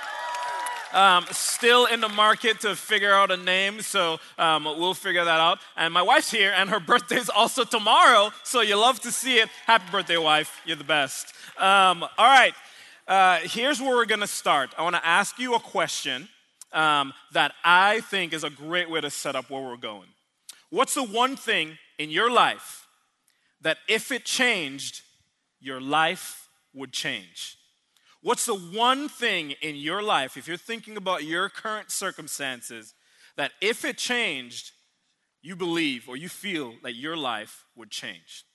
Um, 0.94 1.26
still 1.32 1.88
in 1.88 2.02
the 2.02 2.10
market 2.10 2.60
to 2.62 2.76
figure 2.76 3.12
out 3.12 3.32
a 3.32 3.38
name, 3.38 3.82
so 3.82 4.20
um, 4.38 4.66
we'll 4.66 4.94
figure 4.94 5.26
that 5.26 5.40
out. 5.40 5.58
And 5.76 5.92
my 5.92 6.04
wife's 6.04 6.30
here, 6.30 6.54
and 6.56 6.70
her 6.70 6.80
birthday 6.92 7.18
is 7.18 7.30
also 7.30 7.64
tomorrow, 7.64 8.32
so 8.44 8.62
you 8.62 8.76
love 8.76 9.00
to 9.02 9.12
see 9.12 9.38
it. 9.38 9.50
Happy 9.66 9.86
birthday, 9.92 10.18
wife. 10.18 10.62
You're 10.66 10.78
the 10.78 10.84
best. 10.84 11.34
Um, 11.58 12.04
all 12.04 12.28
right, 12.28 12.54
uh, 13.08 13.40
here's 13.44 13.82
where 13.82 13.96
we're 13.96 14.06
going 14.06 14.22
to 14.22 14.28
start. 14.28 14.70
I 14.78 14.84
want 14.84 14.96
to 14.96 15.06
ask 15.06 15.40
you 15.40 15.56
a 15.56 15.60
question 15.60 16.30
um, 16.72 17.14
that 17.32 17.54
I 17.64 18.02
think 18.02 18.32
is 18.32 18.44
a 18.44 18.50
great 18.50 18.90
way 18.90 19.02
to 19.02 19.10
set 19.10 19.36
up 19.36 19.50
where 19.50 19.62
we're 19.62 19.78
going. 19.78 20.10
What's 20.70 20.94
the 20.94 21.04
one 21.04 21.36
thing 21.36 21.78
in 21.98 22.10
your 22.10 22.32
life 22.32 22.88
that 23.62 23.78
if 23.88 24.12
it 24.12 24.26
changed, 24.26 25.02
your 25.60 25.82
life 25.82 26.50
would 26.74 26.92
change? 26.92 27.58
What's 28.24 28.46
the 28.46 28.56
one 28.56 29.10
thing 29.10 29.52
in 29.62 29.76
your 29.76 30.02
life, 30.02 30.38
if 30.38 30.48
you're 30.48 30.56
thinking 30.56 30.96
about 30.96 31.26
your 31.26 31.50
current 31.50 31.92
circumstances, 31.92 32.94
that 33.36 33.52
if 33.60 33.84
it 33.84 33.98
changed, 33.98 34.72
you 35.42 35.58
believe 35.58 36.08
or 36.08 36.16
you 36.16 36.30
feel 36.30 36.76
that 36.84 36.96
your 36.96 37.18
life 37.18 37.66
would 37.76 37.92
change? 37.92 38.46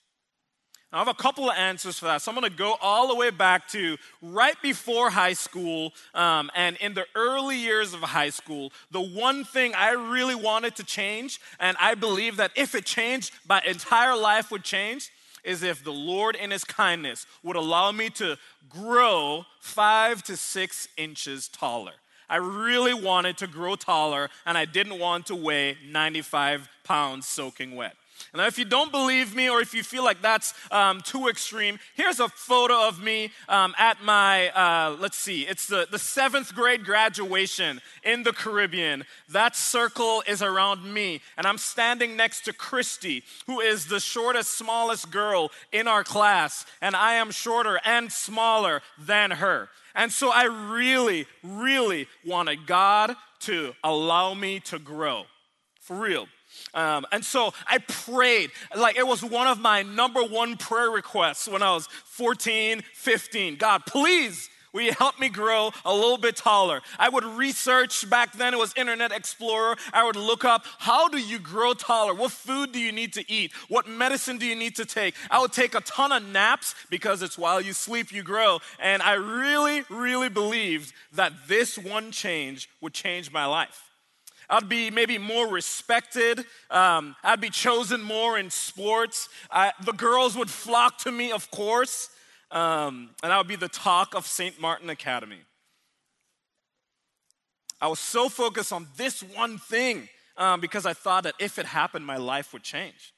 Now, 0.90 0.98
I 0.98 1.00
have 1.02 1.08
a 1.08 1.14
couple 1.14 1.50
of 1.50 1.56
answers 1.58 1.98
for 1.98 2.06
that. 2.06 2.22
So 2.22 2.32
I'm 2.32 2.38
going 2.38 2.50
to 2.50 2.56
go 2.56 2.76
all 2.80 3.08
the 3.08 3.14
way 3.14 3.28
back 3.28 3.68
to 3.68 3.98
right 4.22 4.56
before 4.62 5.10
high 5.10 5.34
school 5.34 5.92
um, 6.14 6.50
and 6.54 6.78
in 6.78 6.94
the 6.94 7.04
early 7.14 7.58
years 7.58 7.92
of 7.92 8.00
high 8.00 8.30
school. 8.30 8.72
The 8.90 9.02
one 9.02 9.44
thing 9.44 9.74
I 9.74 9.90
really 9.90 10.34
wanted 10.34 10.76
to 10.76 10.84
change, 10.84 11.40
and 11.60 11.76
I 11.78 11.94
believe 11.94 12.38
that 12.38 12.52
if 12.56 12.74
it 12.74 12.86
changed, 12.86 13.34
my 13.46 13.60
entire 13.66 14.16
life 14.16 14.50
would 14.50 14.64
change, 14.64 15.10
is 15.44 15.62
if 15.62 15.84
the 15.84 15.92
Lord 15.92 16.36
in 16.36 16.50
His 16.50 16.64
kindness 16.64 17.26
would 17.42 17.56
allow 17.56 17.92
me 17.92 18.10
to 18.10 18.36
grow 18.68 19.44
five 19.60 20.22
to 20.24 20.36
six 20.36 20.88
inches 20.96 21.48
taller. 21.48 21.92
I 22.28 22.36
really 22.36 22.94
wanted 22.94 23.38
to 23.38 23.46
grow 23.46 23.74
taller 23.74 24.28
and 24.44 24.58
I 24.58 24.64
didn't 24.64 24.98
want 24.98 25.26
to 25.26 25.34
weigh 25.34 25.76
95 25.86 26.68
pounds 26.84 27.26
soaking 27.26 27.74
wet. 27.74 27.94
Now, 28.34 28.46
if 28.46 28.58
you 28.58 28.64
don't 28.64 28.92
believe 28.92 29.34
me 29.34 29.48
or 29.48 29.60
if 29.60 29.74
you 29.74 29.82
feel 29.82 30.04
like 30.04 30.22
that's 30.22 30.54
um, 30.70 31.00
too 31.00 31.28
extreme, 31.28 31.78
here's 31.94 32.20
a 32.20 32.28
photo 32.28 32.86
of 32.86 33.02
me 33.02 33.30
um, 33.48 33.74
at 33.78 34.02
my, 34.02 34.48
uh, 34.50 34.96
let's 35.00 35.16
see, 35.16 35.42
it's 35.42 35.66
the, 35.66 35.86
the 35.90 35.98
seventh 35.98 36.54
grade 36.54 36.84
graduation 36.84 37.80
in 38.02 38.22
the 38.22 38.32
Caribbean. 38.32 39.04
That 39.30 39.56
circle 39.56 40.22
is 40.26 40.42
around 40.42 40.92
me, 40.92 41.20
and 41.36 41.46
I'm 41.46 41.58
standing 41.58 42.16
next 42.16 42.44
to 42.46 42.52
Christy, 42.52 43.24
who 43.46 43.60
is 43.60 43.86
the 43.86 44.00
shortest, 44.00 44.56
smallest 44.56 45.10
girl 45.10 45.50
in 45.72 45.88
our 45.88 46.04
class, 46.04 46.66
and 46.80 46.94
I 46.94 47.14
am 47.14 47.30
shorter 47.30 47.80
and 47.84 48.12
smaller 48.12 48.82
than 48.98 49.30
her. 49.32 49.68
And 49.94 50.12
so 50.12 50.30
I 50.30 50.44
really, 50.44 51.26
really 51.42 52.06
wanted 52.24 52.66
God 52.66 53.16
to 53.40 53.74
allow 53.82 54.34
me 54.34 54.60
to 54.60 54.78
grow. 54.78 55.24
For 55.80 55.96
real. 55.96 56.28
Um, 56.74 57.06
and 57.12 57.24
so 57.24 57.52
I 57.66 57.78
prayed, 57.78 58.50
like 58.76 58.96
it 58.96 59.06
was 59.06 59.22
one 59.22 59.46
of 59.46 59.58
my 59.58 59.82
number 59.82 60.22
one 60.22 60.56
prayer 60.56 60.90
requests 60.90 61.48
when 61.48 61.62
I 61.62 61.72
was 61.72 61.86
14, 62.04 62.82
15. 62.94 63.56
God, 63.56 63.84
please, 63.86 64.50
will 64.72 64.82
you 64.82 64.92
help 64.92 65.18
me 65.18 65.28
grow 65.28 65.70
a 65.84 65.94
little 65.94 66.18
bit 66.18 66.36
taller? 66.36 66.80
I 66.98 67.08
would 67.08 67.24
research 67.24 68.08
back 68.08 68.32
then, 68.34 68.54
it 68.54 68.58
was 68.58 68.72
Internet 68.76 69.12
Explorer. 69.12 69.76
I 69.92 70.04
would 70.04 70.16
look 70.16 70.44
up 70.44 70.64
how 70.78 71.08
do 71.08 71.18
you 71.18 71.38
grow 71.38 71.74
taller? 71.74 72.14
What 72.14 72.32
food 72.32 72.72
do 72.72 72.78
you 72.78 72.92
need 72.92 73.12
to 73.14 73.30
eat? 73.30 73.52
What 73.68 73.88
medicine 73.88 74.38
do 74.38 74.46
you 74.46 74.56
need 74.56 74.76
to 74.76 74.84
take? 74.84 75.14
I 75.30 75.40
would 75.40 75.52
take 75.52 75.74
a 75.74 75.80
ton 75.80 76.12
of 76.12 76.24
naps 76.24 76.74
because 76.90 77.22
it's 77.22 77.38
while 77.38 77.60
you 77.60 77.72
sleep 77.72 78.12
you 78.12 78.22
grow. 78.22 78.58
And 78.78 79.02
I 79.02 79.14
really, 79.14 79.84
really 79.88 80.28
believed 80.28 80.92
that 81.12 81.32
this 81.48 81.78
one 81.78 82.10
change 82.10 82.68
would 82.80 82.92
change 82.92 83.32
my 83.32 83.46
life. 83.46 83.87
I'd 84.50 84.68
be 84.68 84.90
maybe 84.90 85.18
more 85.18 85.46
respected. 85.46 86.44
Um, 86.70 87.16
I'd 87.22 87.40
be 87.40 87.50
chosen 87.50 88.02
more 88.02 88.38
in 88.38 88.50
sports. 88.50 89.28
I, 89.50 89.72
the 89.84 89.92
girls 89.92 90.36
would 90.36 90.50
flock 90.50 90.98
to 90.98 91.12
me, 91.12 91.32
of 91.32 91.50
course. 91.50 92.08
Um, 92.50 93.10
and 93.22 93.32
I 93.32 93.38
would 93.38 93.48
be 93.48 93.56
the 93.56 93.68
talk 93.68 94.14
of 94.14 94.26
St. 94.26 94.58
Martin 94.60 94.88
Academy. 94.88 95.40
I 97.80 97.88
was 97.88 98.00
so 98.00 98.28
focused 98.28 98.72
on 98.72 98.88
this 98.96 99.22
one 99.22 99.58
thing 99.58 100.08
um, 100.36 100.60
because 100.60 100.86
I 100.86 100.94
thought 100.94 101.24
that 101.24 101.34
if 101.38 101.58
it 101.58 101.66
happened, 101.66 102.06
my 102.06 102.16
life 102.16 102.52
would 102.52 102.62
change. 102.62 103.12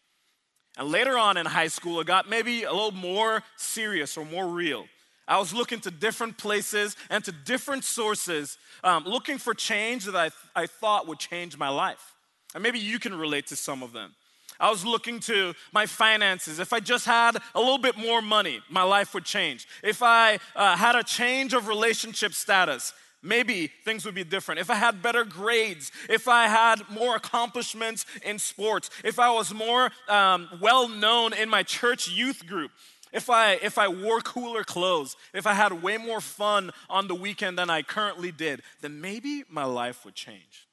And 0.77 0.91
later 0.91 1.17
on 1.17 1.37
in 1.37 1.47
high 1.47 1.69
school, 1.69 2.01
it 2.01 2.07
got 2.07 2.29
maybe 2.29 2.65
a 2.65 2.73
little 2.73 2.93
more 2.93 3.43
serious 3.57 4.17
or 4.17 4.25
more 4.25 4.47
real. 4.47 4.87
I 5.31 5.39
was 5.39 5.55
looking 5.55 5.79
to 5.83 5.93
different 5.93 6.39
places 6.39 6.97
and 7.09 7.25
to 7.25 7.31
different 7.31 7.85
sources, 7.85 8.59
um, 8.83 9.05
looking 9.05 9.39
for 9.39 9.55
change 9.55 10.05
that 10.07 10.17
I, 10.17 10.31
I 10.61 10.67
thought 10.67 11.07
would 11.07 11.21
change 11.21 11.57
my 11.57 11.69
life. 11.69 12.15
And 12.53 12.65
maybe 12.65 12.81
you 12.81 12.99
can 12.99 13.15
relate 13.15 13.47
to 13.47 13.57
some 13.57 13.85
of 13.85 13.93
them. 13.93 14.13
I 14.59 14.71
was 14.71 14.85
looking 14.85 15.21
to 15.21 15.55
my 15.73 15.87
finances. 15.87 16.59
If 16.59 16.73
I 16.73 16.81
just 16.81 17.07
had 17.07 17.37
a 17.55 17.61
little 17.61 17.79
bit 17.79 17.97
more 17.97 18.21
money, 18.21 18.61
my 18.69 18.83
life 18.83 19.15
would 19.15 19.25
change. 19.25 19.69
If 19.85 20.03
I 20.03 20.41
uh, 20.57 20.77
had 20.77 20.97
a 20.97 21.05
change 21.05 21.55
of 21.55 21.69
relationship 21.69 22.35
status, 22.35 22.93
maybe 23.23 23.69
things 23.85 24.05
would 24.05 24.17
be 24.17 24.25
different. 24.25 24.61
If 24.61 24.69
I 24.69 24.75
had 24.75 25.01
better 25.01 25.25
grades, 25.25 25.93
if 26.09 26.27
I 26.27 26.49
had 26.49 26.83
more 26.91 27.15
accomplishments 27.15 28.05
in 28.25 28.41
sports, 28.41 28.91
if 29.05 29.21
I 29.21 29.31
was 29.31 29.55
more 29.55 29.91
um, 30.09 30.49
well 30.61 30.89
known 30.89 31.35
in 31.35 31.49
my 31.49 31.63
church 31.63 32.09
youth 32.09 32.47
group, 32.47 32.73
if 33.13 33.29
I, 33.29 33.55
if 33.55 33.79
I 33.79 33.89
wore 33.89 34.21
cooler 34.21 34.65
clothes, 34.65 35.17
if 35.35 35.47
I 35.47 35.55
had 35.55 35.83
way 35.83 35.97
more 35.97 36.21
fun 36.21 36.71
on 36.89 37.09
the 37.09 37.15
weekend 37.15 37.59
than 37.59 37.71
I 37.71 37.83
currently 37.83 38.33
did, 38.33 38.63
then 38.81 39.01
maybe 39.01 39.45
my 39.49 39.65
life 39.65 40.05
would 40.05 40.15
change. 40.15 40.69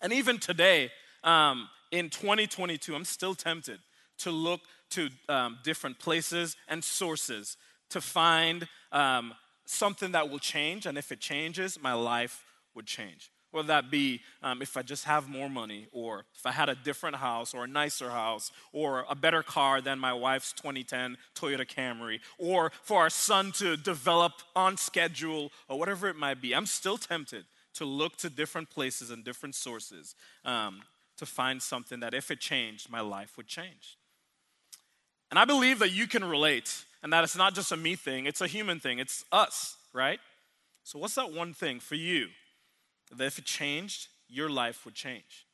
And 0.00 0.12
even 0.12 0.38
today, 0.38 0.90
um, 1.24 1.68
in 1.90 2.10
2022, 2.10 2.94
I'm 2.94 3.04
still 3.04 3.34
tempted 3.34 3.80
to 4.18 4.30
look 4.30 4.60
to 4.90 5.10
um, 5.28 5.58
different 5.64 5.98
places 5.98 6.56
and 6.68 6.82
sources 6.82 7.56
to 7.90 8.00
find 8.00 8.68
um, 8.92 9.34
something 9.66 10.12
that 10.12 10.30
will 10.30 10.38
change. 10.38 10.86
And 10.86 10.96
if 10.96 11.12
it 11.12 11.20
changes, 11.20 11.78
my 11.80 11.92
life 11.92 12.44
would 12.74 12.86
change. 12.86 13.30
Whether 13.56 13.68
that 13.68 13.90
be 13.90 14.20
um, 14.42 14.60
if 14.60 14.76
I 14.76 14.82
just 14.82 15.04
have 15.04 15.30
more 15.30 15.48
money, 15.48 15.86
or 15.90 16.26
if 16.36 16.44
I 16.44 16.52
had 16.52 16.68
a 16.68 16.74
different 16.74 17.16
house, 17.16 17.54
or 17.54 17.64
a 17.64 17.66
nicer 17.66 18.10
house, 18.10 18.52
or 18.70 19.06
a 19.08 19.14
better 19.14 19.42
car 19.42 19.80
than 19.80 19.98
my 19.98 20.12
wife's 20.12 20.52
2010 20.52 21.16
Toyota 21.34 21.66
Camry, 21.66 22.20
or 22.36 22.70
for 22.82 23.00
our 23.00 23.08
son 23.08 23.52
to 23.52 23.78
develop 23.78 24.34
on 24.54 24.76
schedule, 24.76 25.50
or 25.70 25.78
whatever 25.78 26.06
it 26.06 26.16
might 26.16 26.42
be. 26.42 26.54
I'm 26.54 26.66
still 26.66 26.98
tempted 26.98 27.46
to 27.76 27.86
look 27.86 28.18
to 28.18 28.28
different 28.28 28.68
places 28.68 29.10
and 29.10 29.24
different 29.24 29.54
sources 29.54 30.14
um, 30.44 30.82
to 31.16 31.24
find 31.24 31.62
something 31.62 32.00
that 32.00 32.12
if 32.12 32.30
it 32.30 32.40
changed, 32.40 32.90
my 32.90 33.00
life 33.00 33.38
would 33.38 33.46
change. 33.46 33.96
And 35.30 35.38
I 35.38 35.46
believe 35.46 35.78
that 35.78 35.92
you 35.92 36.06
can 36.06 36.22
relate, 36.22 36.84
and 37.02 37.10
that 37.10 37.24
it's 37.24 37.38
not 37.38 37.54
just 37.54 37.72
a 37.72 37.76
me 37.78 37.96
thing, 37.96 38.26
it's 38.26 38.42
a 38.42 38.46
human 38.46 38.80
thing, 38.80 38.98
it's 38.98 39.24
us, 39.32 39.78
right? 39.94 40.20
So, 40.84 40.98
what's 40.98 41.14
that 41.14 41.32
one 41.32 41.54
thing 41.54 41.80
for 41.80 41.94
you 41.94 42.28
that 43.14 43.24
if 43.24 43.38
it 43.38 43.44
changed, 43.44 44.08
your 44.28 44.48
life 44.48 44.84
would 44.84 44.94
change. 44.94 45.46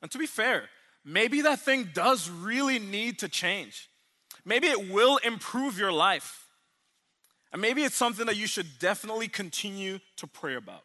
And 0.00 0.10
to 0.10 0.18
be 0.18 0.26
fair, 0.26 0.68
maybe 1.04 1.42
that 1.42 1.60
thing 1.60 1.90
does 1.92 2.30
really 2.30 2.78
need 2.78 3.18
to 3.20 3.28
change. 3.28 3.90
Maybe 4.44 4.68
it 4.68 4.90
will 4.90 5.18
improve 5.18 5.78
your 5.78 5.92
life. 5.92 6.46
And 7.52 7.62
maybe 7.62 7.82
it's 7.82 7.96
something 7.96 8.26
that 8.26 8.36
you 8.36 8.46
should 8.46 8.78
definitely 8.78 9.28
continue 9.28 10.00
to 10.16 10.26
pray 10.26 10.54
about. 10.54 10.84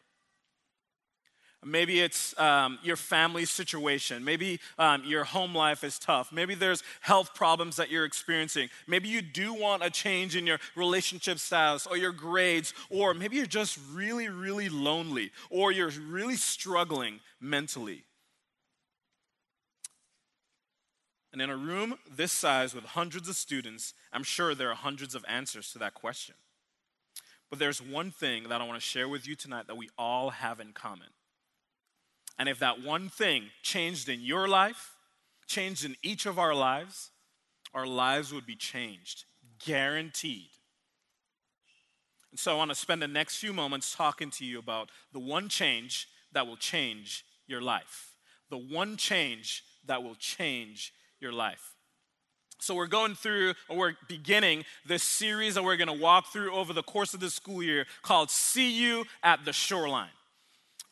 Maybe 1.64 2.00
it's 2.00 2.38
um, 2.38 2.78
your 2.82 2.96
family 2.96 3.44
situation. 3.44 4.24
Maybe 4.24 4.60
um, 4.78 5.02
your 5.04 5.24
home 5.24 5.54
life 5.54 5.84
is 5.84 5.98
tough. 5.98 6.32
Maybe 6.32 6.54
there's 6.54 6.82
health 7.00 7.34
problems 7.34 7.76
that 7.76 7.90
you're 7.90 8.04
experiencing. 8.04 8.68
Maybe 8.86 9.08
you 9.08 9.22
do 9.22 9.54
want 9.54 9.82
a 9.82 9.90
change 9.90 10.36
in 10.36 10.46
your 10.46 10.58
relationship 10.76 11.38
status 11.38 11.86
or 11.86 11.96
your 11.96 12.12
grades, 12.12 12.74
or 12.90 13.14
maybe 13.14 13.36
you're 13.36 13.46
just 13.46 13.78
really, 13.92 14.28
really 14.28 14.68
lonely, 14.68 15.30
or 15.50 15.72
you're 15.72 15.90
really 15.90 16.36
struggling 16.36 17.20
mentally. 17.40 18.04
And 21.32 21.42
in 21.42 21.50
a 21.50 21.56
room 21.56 21.98
this 22.08 22.30
size 22.30 22.74
with 22.74 22.84
hundreds 22.84 23.28
of 23.28 23.34
students, 23.34 23.92
I'm 24.12 24.22
sure 24.22 24.54
there 24.54 24.70
are 24.70 24.76
hundreds 24.76 25.16
of 25.16 25.24
answers 25.26 25.72
to 25.72 25.78
that 25.80 25.94
question. 25.94 26.36
But 27.50 27.58
there's 27.58 27.82
one 27.82 28.10
thing 28.10 28.48
that 28.48 28.60
I 28.60 28.64
want 28.64 28.80
to 28.80 28.86
share 28.86 29.08
with 29.08 29.26
you 29.26 29.34
tonight 29.34 29.66
that 29.66 29.76
we 29.76 29.88
all 29.98 30.30
have 30.30 30.60
in 30.60 30.72
common. 30.72 31.08
And 32.38 32.48
if 32.48 32.58
that 32.58 32.82
one 32.82 33.08
thing 33.08 33.50
changed 33.62 34.08
in 34.08 34.20
your 34.20 34.48
life, 34.48 34.94
changed 35.46 35.84
in 35.84 35.96
each 36.02 36.26
of 36.26 36.38
our 36.38 36.54
lives, 36.54 37.10
our 37.72 37.86
lives 37.86 38.32
would 38.32 38.46
be 38.46 38.56
changed, 38.56 39.24
guaranteed. 39.64 40.50
And 42.30 42.38
so 42.38 42.52
I 42.52 42.56
want 42.56 42.70
to 42.70 42.74
spend 42.74 43.00
the 43.00 43.08
next 43.08 43.36
few 43.36 43.52
moments 43.52 43.94
talking 43.94 44.30
to 44.30 44.44
you 44.44 44.58
about 44.58 44.90
the 45.12 45.20
one 45.20 45.48
change 45.48 46.08
that 46.32 46.46
will 46.46 46.56
change 46.56 47.24
your 47.46 47.60
life. 47.60 48.16
The 48.50 48.58
one 48.58 48.96
change 48.96 49.62
that 49.86 50.02
will 50.02 50.16
change 50.16 50.92
your 51.20 51.32
life. 51.32 51.74
So, 52.60 52.74
we're 52.74 52.86
going 52.86 53.14
through, 53.14 53.54
or 53.68 53.76
we're 53.76 53.96
beginning 54.08 54.64
this 54.86 55.02
series 55.02 55.54
that 55.54 55.64
we're 55.64 55.76
going 55.76 55.88
to 55.88 55.92
walk 55.92 56.32
through 56.32 56.54
over 56.54 56.72
the 56.72 56.82
course 56.82 57.12
of 57.12 57.20
this 57.20 57.34
school 57.34 57.62
year 57.62 57.84
called 58.02 58.30
See 58.30 58.70
You 58.70 59.04
at 59.22 59.44
the 59.44 59.52
Shoreline. 59.52 60.08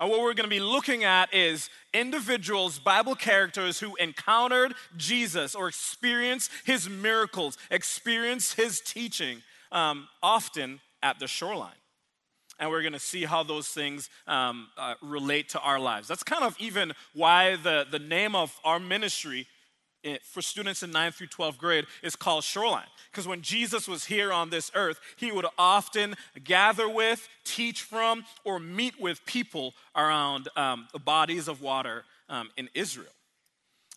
And 0.01 0.11
what 0.11 0.21
we're 0.21 0.35
going 0.35 0.49
to 0.49 0.55
be 0.55 0.61
looking 0.61 1.05
at 1.05 1.33
is 1.33 1.71
individuals, 1.95 2.79
Bible 2.79 3.15
characters 3.15 3.79
who 3.79 3.95
encountered 3.97 4.75
Jesus 4.97 5.55
or 5.55 5.69
experienced 5.69 6.51
his 6.65 6.89
miracles, 6.89 7.57
experienced 7.71 8.55
his 8.55 8.81
teaching, 8.81 9.43
um, 9.71 10.09
often 10.23 10.81
at 11.03 11.19
the 11.19 11.29
shoreline. 11.29 11.71
And 12.59 12.71
we're 12.71 12.83
going 12.83 12.93
to 12.93 12.99
see 12.99 13.25
how 13.25 13.43
those 13.43 13.69
things 13.69 14.09
um, 14.27 14.69
uh, 14.77 14.95
relate 15.03 15.49
to 15.51 15.61
our 15.61 15.79
lives. 15.79 16.09
That's 16.09 16.23
kind 16.23 16.45
of 16.45 16.57
even 16.61 16.93
why 17.13 17.57
the, 17.57 17.87
the 17.91 17.99
name 17.99 18.35
of 18.35 18.57
our 18.65 18.79
ministry 18.79 19.47
for 20.23 20.43
students 20.43 20.83
in 20.83 20.91
9th 20.91 21.15
through 21.15 21.29
12th 21.29 21.59
grade 21.59 21.87
is 22.03 22.17
called 22.17 22.45
Shoreline. 22.45 22.87
Because 23.11 23.29
when 23.29 23.43
Jesus 23.43 23.87
was 23.87 24.07
here 24.07 24.33
on 24.33 24.51
this 24.51 24.71
earth, 24.75 25.01
he 25.17 25.31
would 25.31 25.47
often 25.59 26.15
gather 26.43 26.89
with, 26.89 27.29
teach 27.45 27.83
from, 27.83 28.25
or 28.45 28.59
meet 28.59 29.01
with 29.01 29.25
people 29.27 29.75
around 29.95 30.49
um, 30.57 30.89
the 30.93 30.99
bodies 30.99 31.49
of 31.49 31.61
water 31.61 32.05
um, 32.29 32.51
in 32.57 32.69
Israel. 32.75 33.13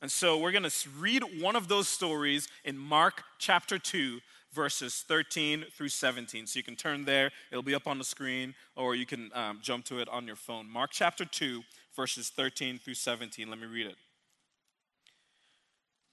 And 0.02 0.12
so 0.12 0.38
we're 0.38 0.52
going 0.52 0.70
to 0.70 0.90
read 1.00 1.24
one 1.40 1.56
of 1.56 1.68
those 1.68 1.88
stories 1.88 2.48
in 2.64 2.78
Mark 2.78 3.24
chapter 3.40 3.80
2, 3.80 4.20
verses 4.54 5.04
13 5.08 5.66
through 5.72 5.90
17. 5.90 6.46
So 6.48 6.60
you 6.60 6.64
can 6.64 6.76
turn 6.76 7.06
there, 7.06 7.32
it'll 7.52 7.64
be 7.64 7.76
up 7.76 7.88
on 7.88 7.98
the 7.98 8.04
screen, 8.04 8.54
or 8.76 8.96
you 8.96 9.06
can 9.06 9.32
um, 9.34 9.60
jump 9.62 9.86
to 9.86 10.00
it 10.00 10.10
on 10.10 10.28
your 10.28 10.36
phone. 10.36 10.70
Mark 10.70 10.92
chapter 10.92 11.26
2, 11.26 11.64
verses 11.96 12.30
13 12.30 12.78
through 12.78 12.94
17. 12.96 13.50
Let 13.50 13.60
me 13.60 13.68
read 13.68 13.88
it. 13.88 13.96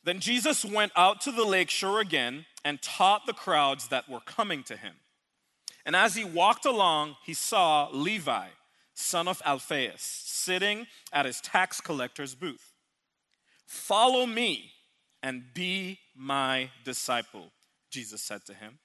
Then 0.04 0.20
Jesus 0.20 0.64
went 0.64 0.92
out 0.96 1.20
to 1.22 1.32
the 1.32 1.44
lake 1.44 1.70
shore 1.70 2.00
again 2.00 2.46
and 2.64 2.82
taught 2.82 3.26
the 3.26 3.32
crowds 3.32 3.88
that 3.88 4.08
were 4.08 4.20
coming 4.20 4.62
to 4.64 4.76
him. 4.76 4.94
And 5.84 5.96
as 5.96 6.14
he 6.14 6.24
walked 6.24 6.64
along, 6.64 7.16
he 7.24 7.34
saw 7.34 7.88
Levi, 7.92 8.48
son 8.94 9.28
of 9.28 9.42
Alphaeus, 9.44 10.02
sitting 10.02 10.86
at 11.12 11.26
his 11.26 11.40
tax 11.40 11.80
collector's 11.80 12.34
booth. 12.34 12.72
Follow 13.66 14.26
me, 14.26 14.72
and 15.22 15.44
be 15.54 15.98
my 16.16 16.70
disciple, 16.84 17.52
Jesus 17.90 18.20
said 18.20 18.44
to 18.46 18.54
him. 18.54 18.78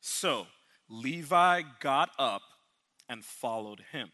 So 0.00 0.46
Levi 0.88 1.62
got 1.80 2.10
up 2.18 2.42
and 3.08 3.24
followed 3.24 3.82
him. 3.92 4.12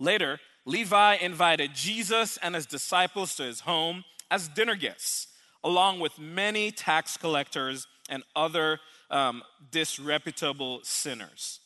Later, 0.00 0.40
Levi 0.64 1.16
invited 1.16 1.74
Jesus 1.74 2.38
and 2.42 2.54
his 2.54 2.66
disciples 2.66 3.34
to 3.36 3.42
his 3.42 3.60
home 3.60 4.04
as 4.30 4.48
dinner 4.48 4.74
guests, 4.74 5.28
along 5.64 6.00
with 6.00 6.18
many 6.18 6.70
tax 6.70 7.16
collectors 7.16 7.86
and 8.08 8.22
other 8.34 8.80
um, 9.10 9.42
disreputable 9.70 10.80
sinners. 10.82 11.60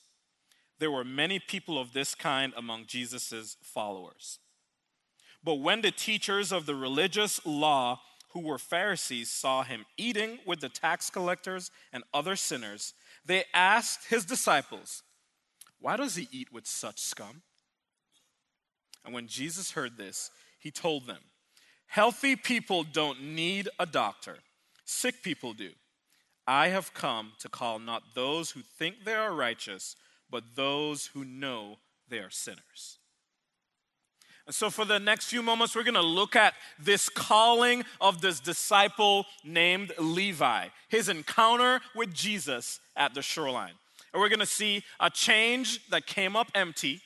There 0.78 0.90
were 0.90 1.04
many 1.04 1.38
people 1.38 1.78
of 1.78 1.92
this 1.92 2.14
kind 2.14 2.52
among 2.57 2.87
Jesus' 2.87 3.57
followers. 3.62 4.38
But 5.45 5.57
when 5.57 5.83
the 5.83 5.90
teachers 5.90 6.52
of 6.52 6.66
the 6.66 6.75
religious 6.75 7.45
law, 7.45 8.00
who 8.31 8.40
were 8.40 8.59
Pharisees, 8.59 9.31
saw 9.31 9.62
him 9.62 9.85
eating 9.97 10.38
with 10.47 10.61
the 10.61 10.69
tax 10.69 11.11
collectors 11.11 11.71
and 11.92 12.04
other 12.14 12.37
sinners, 12.37 12.95
they 13.25 13.45
asked 13.52 14.09
his 14.09 14.25
disciples, 14.25 15.02
Why 15.78 15.97
does 15.97 16.16
he 16.16 16.28
eat 16.31 16.52
with 16.52 16.66
such 16.66 17.00
scum? 17.00 17.42
And 19.04 19.12
when 19.12 19.26
Jesus 19.26 19.73
heard 19.73 19.97
this, 19.97 20.31
he 20.59 20.71
told 20.71 21.07
them, 21.07 21.19
Healthy 21.93 22.37
people 22.37 22.85
don't 22.85 23.23
need 23.23 23.69
a 23.79 23.85
doctor, 23.85 24.39
sick 24.87 25.23
people 25.23 25.53
do. 25.53 25.73
I 26.47 26.69
have 26.69 26.95
come 26.95 27.33
to 27.41 27.51
call 27.51 27.79
not 27.79 28.15
those 28.15 28.53
who 28.53 28.63
think 28.79 29.05
they 29.05 29.13
are 29.13 29.35
righteous, 29.35 29.95
but 30.31 30.57
those 30.57 31.11
who 31.13 31.23
know 31.23 31.77
they 32.09 32.21
are 32.21 32.31
sinners. 32.31 32.97
And 34.47 34.55
so, 34.55 34.71
for 34.71 34.87
the 34.87 34.99
next 34.99 35.27
few 35.27 35.43
moments, 35.43 35.77
we're 35.77 35.83
going 35.83 35.93
to 35.93 36.01
look 36.01 36.35
at 36.35 36.55
this 36.79 37.11
calling 37.11 37.85
of 38.01 38.23
this 38.23 38.41
disciple 38.41 39.27
named 39.45 39.93
Levi, 39.99 40.69
his 40.89 41.11
encounter 41.11 41.83
with 41.95 42.15
Jesus 42.15 42.81
at 42.97 43.13
the 43.13 43.21
shoreline. 43.21 43.75
And 44.15 44.23
we're 44.23 44.31
going 44.31 44.39
to 44.39 44.47
see 44.47 44.83
a 44.99 45.11
change 45.11 45.87
that 45.91 46.07
came 46.07 46.37
up 46.37 46.51
empty, 46.55 47.03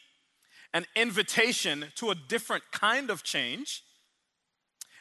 an 0.72 0.86
invitation 0.94 1.86
to 1.96 2.10
a 2.10 2.14
different 2.14 2.62
kind 2.70 3.10
of 3.10 3.24
change, 3.24 3.82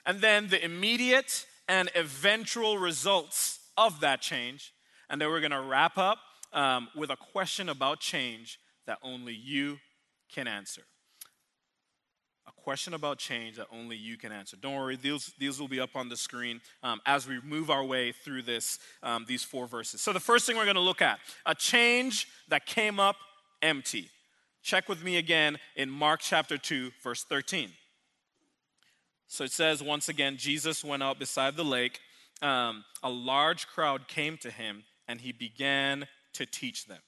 and 0.06 0.22
then 0.22 0.48
the 0.48 0.64
immediate 0.64 1.46
and 1.68 1.90
eventual 1.96 2.78
results 2.78 3.60
of 3.78 4.00
that 4.02 4.22
change. 4.22 4.74
And 5.10 5.20
then 5.20 5.30
we're 5.30 5.40
going 5.40 5.52
to 5.52 5.62
wrap 5.62 5.98
up 5.98 6.20
um, 6.54 6.88
with 6.96 7.10
a 7.10 7.16
question 7.16 7.70
about 7.70 8.00
change 8.00 8.60
that 8.88 8.98
only 9.04 9.34
you 9.34 9.78
can 10.34 10.48
answer. 10.48 10.82
A 12.48 12.52
question 12.52 12.94
about 12.94 13.18
change 13.18 13.58
that 13.58 13.68
only 13.72 13.96
you 13.96 14.18
can 14.18 14.32
answer. 14.32 14.56
Don't 14.58 14.76
worry, 14.76 14.96
these, 14.96 15.34
these 15.40 15.60
will 15.60 15.68
be 15.68 15.80
up 15.80 15.96
on 15.96 16.10
the 16.10 16.18
screen 16.18 16.62
um, 16.84 17.02
as 17.06 17.28
we 17.28 17.40
move 17.42 17.70
our 17.70 17.84
way 17.84 18.12
through 18.12 18.44
this, 18.44 18.80
um, 19.02 19.26
these 19.28 19.44
four 19.44 19.68
verses. 19.68 20.02
So, 20.02 20.14
the 20.14 20.20
first 20.20 20.46
thing 20.46 20.56
we're 20.56 20.66
going 20.66 20.76
to 20.76 20.82
look 20.82 21.02
at 21.02 21.20
a 21.46 21.56
change 21.56 22.28
that 22.50 22.68
came 22.68 23.00
up 23.00 23.16
empty. 23.62 24.10
Check 24.62 24.88
with 24.90 25.04
me 25.04 25.18
again 25.18 25.58
in 25.76 25.90
Mark 25.90 26.22
chapter 26.22 26.58
2, 26.58 26.92
verse 27.04 27.24
13. 27.24 27.72
So 29.28 29.44
it 29.44 29.52
says, 29.52 29.82
once 29.82 30.08
again, 30.08 30.38
Jesus 30.38 30.84
went 30.84 31.04
out 31.04 31.20
beside 31.20 31.56
the 31.56 31.66
lake 31.66 32.00
um, 32.42 32.84
a 33.04 33.10
large 33.10 33.68
crowd 33.68 34.08
came 34.08 34.38
to 34.38 34.52
him 34.52 34.84
and 35.08 35.22
he 35.22 35.32
began 35.32 36.08
to 36.34 36.46
teach 36.46 36.86
them. 36.86 37.00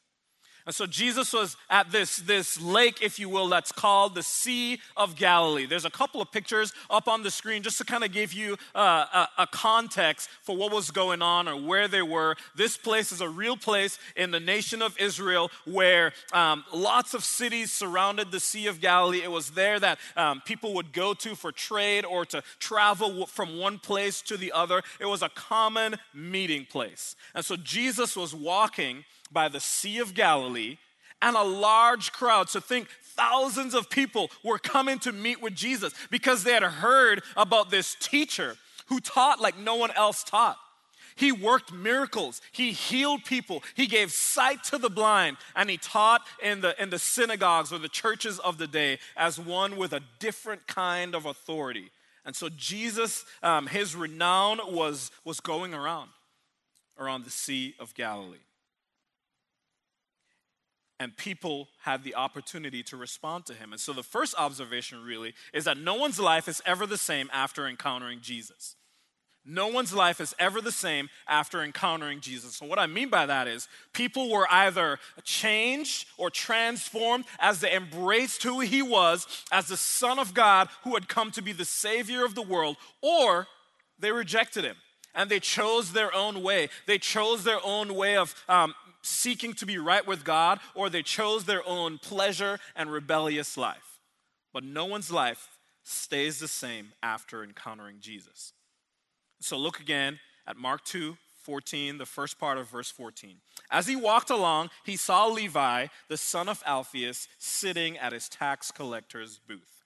And 0.67 0.75
so 0.75 0.85
Jesus 0.85 1.31
was 1.31 1.55
at 1.69 1.93
this, 1.93 2.17
this 2.17 2.61
lake, 2.61 3.01
if 3.01 3.19
you 3.19 3.29
will, 3.29 3.47
that's 3.47 3.71
called 3.71 4.15
the 4.15 4.21
Sea 4.21 4.81
of 4.97 5.15
Galilee. 5.15 5.65
There's 5.65 5.85
a 5.85 5.89
couple 5.89 6.21
of 6.21 6.29
pictures 6.29 6.73
up 6.89 7.07
on 7.07 7.23
the 7.23 7.31
screen 7.31 7.63
just 7.63 7.77
to 7.77 7.85
kind 7.85 8.03
of 8.03 8.11
give 8.11 8.33
you 8.33 8.57
uh, 8.75 9.05
a, 9.37 9.43
a, 9.43 9.47
context 9.47 10.29
for 10.41 10.57
what 10.57 10.73
was 10.73 10.91
going 10.91 11.21
on 11.21 11.47
or 11.47 11.55
where 11.55 11.87
they 11.87 12.01
were. 12.01 12.35
This 12.53 12.75
place 12.75 13.13
is 13.13 13.21
a 13.21 13.29
real 13.29 13.55
place 13.55 13.97
in 14.17 14.31
the 14.31 14.41
nation 14.41 14.81
of 14.81 14.99
Israel 14.99 15.49
where 15.65 16.11
um, 16.33 16.65
lots 16.73 17.13
of 17.13 17.23
cities 17.23 17.71
surrounded 17.71 18.31
the 18.31 18.41
Sea 18.41 18.67
of 18.67 18.81
Galilee. 18.81 19.21
It 19.23 19.31
was 19.31 19.51
there 19.51 19.79
that 19.79 19.99
um, 20.17 20.41
people 20.41 20.73
would 20.73 20.91
go 20.91 21.13
to 21.13 21.33
for 21.35 21.53
trade 21.53 22.03
or 22.03 22.25
to 22.25 22.43
travel 22.59 23.25
from 23.27 23.57
one 23.57 23.79
place 23.79 24.21
to 24.23 24.35
the 24.35 24.51
other. 24.51 24.81
It 24.99 25.05
was 25.05 25.21
a 25.21 25.29
common 25.29 25.95
meeting 26.13 26.65
place. 26.65 27.15
And 27.33 27.45
so 27.45 27.55
Jesus 27.55 28.17
was 28.17 28.35
walking 28.35 29.05
by 29.31 29.49
the 29.49 29.59
Sea 29.59 29.99
of 29.99 30.13
Galilee, 30.13 30.77
and 31.21 31.35
a 31.35 31.43
large 31.43 32.11
crowd. 32.11 32.49
So 32.49 32.59
think 32.59 32.87
thousands 33.01 33.73
of 33.73 33.89
people 33.89 34.29
were 34.43 34.59
coming 34.59 34.99
to 34.99 35.11
meet 35.11 35.41
with 35.41 35.55
Jesus 35.55 35.93
because 36.11 36.43
they 36.43 36.53
had 36.53 36.63
heard 36.63 37.23
about 37.35 37.71
this 37.71 37.95
teacher 37.99 38.55
who 38.87 38.99
taught 38.99 39.41
like 39.41 39.57
no 39.57 39.75
one 39.75 39.91
else 39.91 40.23
taught. 40.23 40.57
He 41.15 41.31
worked 41.31 41.73
miracles. 41.73 42.41
He 42.51 42.71
healed 42.71 43.25
people. 43.25 43.63
He 43.75 43.87
gave 43.87 44.11
sight 44.11 44.63
to 44.65 44.77
the 44.77 44.89
blind. 44.89 45.37
And 45.55 45.67
he 45.67 45.77
taught 45.77 46.21
in 46.43 46.61
the, 46.61 46.79
in 46.79 46.91
the 46.91 46.99
synagogues 46.99 47.73
or 47.73 47.79
the 47.79 47.89
churches 47.89 48.37
of 48.37 48.59
the 48.59 48.67
day 48.67 48.99
as 49.15 49.39
one 49.39 49.77
with 49.77 49.93
a 49.93 50.01
different 50.19 50.67
kind 50.67 51.15
of 51.15 51.25
authority. 51.25 51.89
And 52.23 52.35
so 52.35 52.49
Jesus, 52.49 53.25
um, 53.41 53.65
his 53.65 53.95
renown 53.95 54.59
was, 54.67 55.09
was 55.25 55.39
going 55.39 55.73
around, 55.73 56.09
around 56.99 57.25
the 57.25 57.31
Sea 57.31 57.73
of 57.79 57.95
Galilee 57.95 58.37
and 60.99 61.15
people 61.15 61.69
had 61.83 62.03
the 62.03 62.15
opportunity 62.15 62.81
to 62.83 62.97
respond 62.97 63.45
to 63.45 63.53
him. 63.53 63.71
And 63.71 63.79
so 63.79 63.93
the 63.93 64.03
first 64.03 64.35
observation 64.37 65.03
really 65.03 65.33
is 65.53 65.65
that 65.65 65.77
no 65.77 65.95
one's 65.95 66.19
life 66.19 66.47
is 66.47 66.61
ever 66.65 66.85
the 66.85 66.97
same 66.97 67.29
after 67.31 67.67
encountering 67.67 68.19
Jesus. 68.21 68.75
No 69.49 69.67
one's 69.67 69.93
life 69.93 70.19
is 70.19 70.35
ever 70.39 70.59
the 70.59 70.73
same 70.73 71.09
after 71.25 71.63
encountering 71.63 72.19
Jesus. 72.19 72.59
And 72.59 72.69
what 72.69 72.79
I 72.79 72.85
mean 72.85 73.07
by 73.07 73.25
that 73.27 73.47
is 73.47 73.69
people 73.93 74.29
were 74.29 74.45
either 74.51 74.99
changed 75.23 76.05
or 76.17 76.29
transformed 76.29 77.23
as 77.39 77.61
they 77.61 77.73
embraced 77.73 78.43
who 78.43 78.59
he 78.59 78.81
was 78.81 79.25
as 79.49 79.67
the 79.67 79.77
Son 79.77 80.19
of 80.19 80.33
God 80.33 80.67
who 80.83 80.95
had 80.95 81.07
come 81.07 81.31
to 81.31 81.41
be 81.41 81.53
the 81.53 81.63
Savior 81.63 82.25
of 82.25 82.35
the 82.35 82.41
world, 82.41 82.75
or 83.01 83.47
they 83.97 84.11
rejected 84.11 84.65
him 84.65 84.75
and 85.15 85.31
they 85.31 85.39
chose 85.39 85.93
their 85.93 86.13
own 86.13 86.43
way. 86.43 86.67
They 86.85 86.97
chose 86.97 87.45
their 87.45 87.59
own 87.65 87.95
way 87.95 88.17
of 88.17 88.35
um, 88.49 88.75
seeking 89.07 89.53
to 89.55 89.65
be 89.65 89.77
right 89.77 90.05
with 90.05 90.23
God, 90.23 90.59
or 90.75 90.89
they 90.89 91.03
chose 91.03 91.45
their 91.45 91.67
own 91.67 91.97
pleasure 91.97 92.59
and 92.75 92.91
rebellious 92.91 93.57
life. 93.57 93.99
But 94.53 94.63
no 94.63 94.85
one's 94.85 95.11
life 95.11 95.57
stays 95.83 96.39
the 96.39 96.47
same 96.47 96.93
after 97.01 97.43
encountering 97.43 97.97
Jesus. 97.99 98.53
So 99.39 99.57
look 99.57 99.79
again 99.79 100.19
at 100.45 100.57
Mark 100.57 100.83
2 100.85 101.17
14, 101.43 101.97
the 101.97 102.05
first 102.05 102.37
part 102.37 102.57
of 102.57 102.67
verse 102.67 102.91
14. 102.91 103.37
As 103.71 103.87
he 103.87 103.95
walked 103.95 104.29
along, 104.29 104.69
he 104.83 104.97
saw 104.97 105.27
Levi, 105.27 105.87
the 106.09 106.17
son 106.17 106.49
of 106.49 106.61
Alphaeus, 106.65 107.29
sitting 107.37 107.97
at 107.97 108.11
his 108.11 108.27
tax 108.27 108.69
collector's 108.69 109.39
booth. 109.47 109.85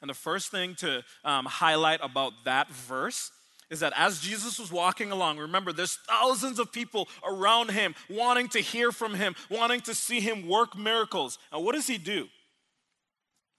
And 0.00 0.10
the 0.10 0.14
first 0.14 0.50
thing 0.50 0.74
to 0.76 1.04
um, 1.24 1.44
highlight 1.44 2.00
about 2.02 2.32
that 2.44 2.70
verse 2.70 3.30
is 3.70 3.80
that 3.80 3.92
as 3.96 4.20
Jesus 4.20 4.58
was 4.58 4.70
walking 4.70 5.10
along, 5.10 5.38
remember, 5.38 5.72
there's 5.72 5.98
thousands 6.08 6.58
of 6.58 6.72
people 6.72 7.08
around 7.26 7.70
him 7.70 7.94
wanting 8.08 8.48
to 8.50 8.60
hear 8.60 8.92
from 8.92 9.14
him, 9.14 9.34
wanting 9.50 9.80
to 9.82 9.94
see 9.94 10.20
him 10.20 10.48
work 10.48 10.76
miracles. 10.76 11.38
And 11.52 11.64
what 11.64 11.74
does 11.74 11.86
he 11.86 11.98
do? 11.98 12.28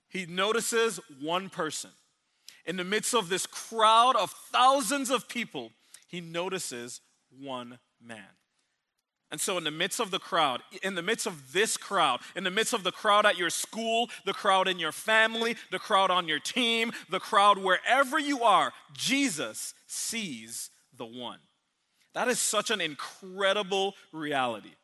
He 0.09 0.25
notices 0.25 0.99
one 1.21 1.49
person. 1.49 1.91
In 2.65 2.77
the 2.77 2.83
midst 2.83 3.13
of 3.13 3.29
this 3.29 3.45
crowd 3.45 4.15
of 4.15 4.31
thousands 4.51 5.09
of 5.09 5.27
people, 5.27 5.71
he 6.07 6.21
notices 6.21 7.01
one 7.41 7.79
man. 8.01 8.23
And 9.29 9.41
so, 9.41 9.57
in 9.57 9.65
the 9.65 9.71
midst 9.71 9.99
of 9.99 10.09
the 10.09 10.19
crowd, 10.19 10.61
in 10.83 10.95
the 10.95 11.01
midst 11.01 11.27
of 11.27 11.51
this 11.51 11.75
crowd, 11.75 12.21
in 12.35 12.45
the 12.45 12.51
midst 12.51 12.73
of 12.73 12.83
the 12.83 12.93
crowd 12.93 13.25
at 13.25 13.37
your 13.37 13.49
school, 13.49 14.09
the 14.25 14.33
crowd 14.33 14.69
in 14.69 14.79
your 14.79 14.93
family, 14.93 15.57
the 15.69 15.79
crowd 15.79 16.09
on 16.09 16.29
your 16.29 16.39
team, 16.39 16.93
the 17.09 17.19
crowd 17.19 17.57
wherever 17.57 18.17
you 18.17 18.43
are, 18.43 18.71
Jesus 18.93 19.73
sees 19.85 20.69
the 20.95 21.05
one. 21.05 21.39
That 22.13 22.29
is 22.29 22.39
such 22.39 22.71
an 22.71 22.79
incredible 22.79 23.95
reality 24.13 24.75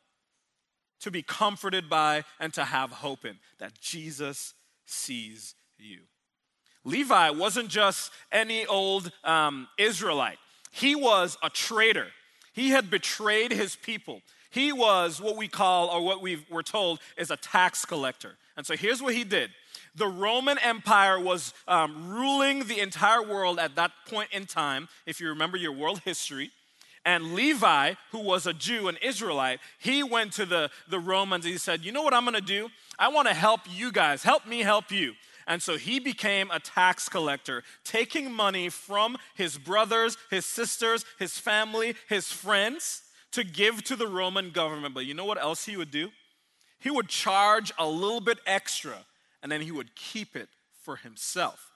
to 0.99 1.11
be 1.11 1.21
comforted 1.21 1.89
by 1.89 2.23
and 2.39 2.53
to 2.53 2.65
have 2.65 2.91
hope 2.91 3.25
in 3.25 3.37
that 3.59 3.79
Jesus 3.79 4.53
sees 4.85 5.55
you. 5.77 6.01
Levi 6.85 7.29
wasn't 7.29 7.69
just 7.69 8.11
any 8.31 8.65
old 8.65 9.11
um, 9.23 9.67
Israelite, 9.77 10.37
he 10.71 10.95
was 10.95 11.37
a 11.41 11.49
traitor. 11.49 12.07
He 12.53 12.69
had 12.69 12.89
betrayed 12.89 13.51
his 13.51 13.75
people. 13.75 14.21
He 14.49 14.71
was 14.71 15.19
what 15.19 15.35
we 15.35 15.47
call, 15.47 15.89
or 15.89 16.03
what 16.03 16.21
we 16.21 16.45
were 16.49 16.63
told, 16.63 16.99
is 17.17 17.31
a 17.31 17.37
tax 17.37 17.85
collector. 17.85 18.37
And 18.55 18.65
so 18.65 18.75
here's 18.75 19.01
what 19.01 19.15
he 19.15 19.23
did 19.23 19.49
the 19.95 20.07
Roman 20.07 20.57
Empire 20.59 21.19
was 21.19 21.53
um, 21.67 22.09
ruling 22.09 22.67
the 22.67 22.79
entire 22.79 23.21
world 23.21 23.59
at 23.59 23.75
that 23.75 23.91
point 24.07 24.29
in 24.31 24.45
time, 24.45 24.87
if 25.05 25.19
you 25.19 25.29
remember 25.29 25.57
your 25.57 25.71
world 25.71 26.01
history. 26.05 26.51
And 27.05 27.33
Levi, 27.33 27.95
who 28.11 28.19
was 28.19 28.47
a 28.47 28.53
Jew, 28.53 28.87
an 28.87 28.97
Israelite, 29.01 29.59
he 29.77 30.03
went 30.03 30.31
to 30.33 30.45
the, 30.45 30.69
the 30.87 30.99
Romans 30.99 31.45
and 31.45 31.51
he 31.51 31.57
said, 31.57 31.83
You 31.83 31.91
know 31.91 32.01
what 32.01 32.13
I'm 32.13 32.23
gonna 32.23 32.39
do? 32.39 32.69
I 32.97 33.09
wanna 33.09 33.33
help 33.33 33.61
you 33.69 33.91
guys, 33.91 34.23
help 34.23 34.47
me 34.47 34.59
help 34.61 34.91
you. 34.91 35.13
And 35.47 35.61
so 35.61 35.77
he 35.77 35.99
became 35.99 36.49
a 36.51 36.59
tax 36.59 37.09
collector, 37.09 37.63
taking 37.83 38.31
money 38.31 38.69
from 38.69 39.17
his 39.35 39.57
brothers, 39.57 40.17
his 40.29 40.45
sisters, 40.45 41.05
his 41.19 41.37
family, 41.37 41.95
his 42.07 42.31
friends 42.31 43.03
to 43.31 43.43
give 43.43 43.83
to 43.85 43.95
the 43.95 44.07
Roman 44.07 44.51
government. 44.51 44.93
But 44.93 45.05
you 45.05 45.13
know 45.13 45.25
what 45.25 45.41
else 45.41 45.65
he 45.65 45.75
would 45.75 45.91
do? 45.91 46.11
He 46.79 46.89
would 46.89 47.07
charge 47.07 47.71
a 47.77 47.87
little 47.87 48.21
bit 48.21 48.39
extra 48.45 49.05
and 49.41 49.51
then 49.51 49.61
he 49.61 49.71
would 49.71 49.95
keep 49.95 50.35
it 50.35 50.49
for 50.83 50.97
himself. 50.97 51.71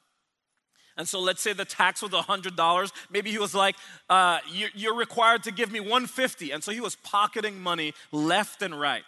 And 0.98 1.08
so 1.08 1.20
let's 1.20 1.42
say 1.42 1.54
the 1.54 1.66
tax 1.66 2.02
was 2.02 2.12
$100. 2.12 2.92
Maybe 3.12 3.32
he 3.32 3.38
was 3.38 3.54
like, 3.54 3.76
uh, 4.10 4.40
you're 4.74 4.96
required 4.96 5.44
to 5.44 5.52
give 5.52 5.72
me 5.72 5.80
$150. 5.80 6.54
And 6.54 6.64
so 6.64 6.72
he 6.72 6.82
was 6.82 6.96
pocketing 6.96 7.62
money 7.62 7.94
left 8.12 8.62
and 8.64 8.80
right. 8.80 9.04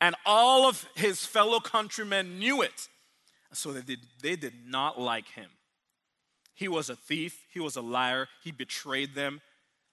And 0.00 0.14
all 0.24 0.66
of 0.66 0.88
his 0.94 1.26
fellow 1.26 1.60
countrymen 1.60 2.38
knew 2.38 2.62
it. 2.62 2.88
So 3.56 3.72
they 3.72 3.82
did, 3.82 4.00
they 4.22 4.36
did 4.36 4.54
not 4.66 5.00
like 5.00 5.28
him. 5.28 5.50
He 6.54 6.68
was 6.68 6.88
a 6.88 6.96
thief, 6.96 7.46
he 7.52 7.60
was 7.60 7.76
a 7.76 7.80
liar, 7.80 8.28
he 8.42 8.52
betrayed 8.52 9.14
them, 9.14 9.40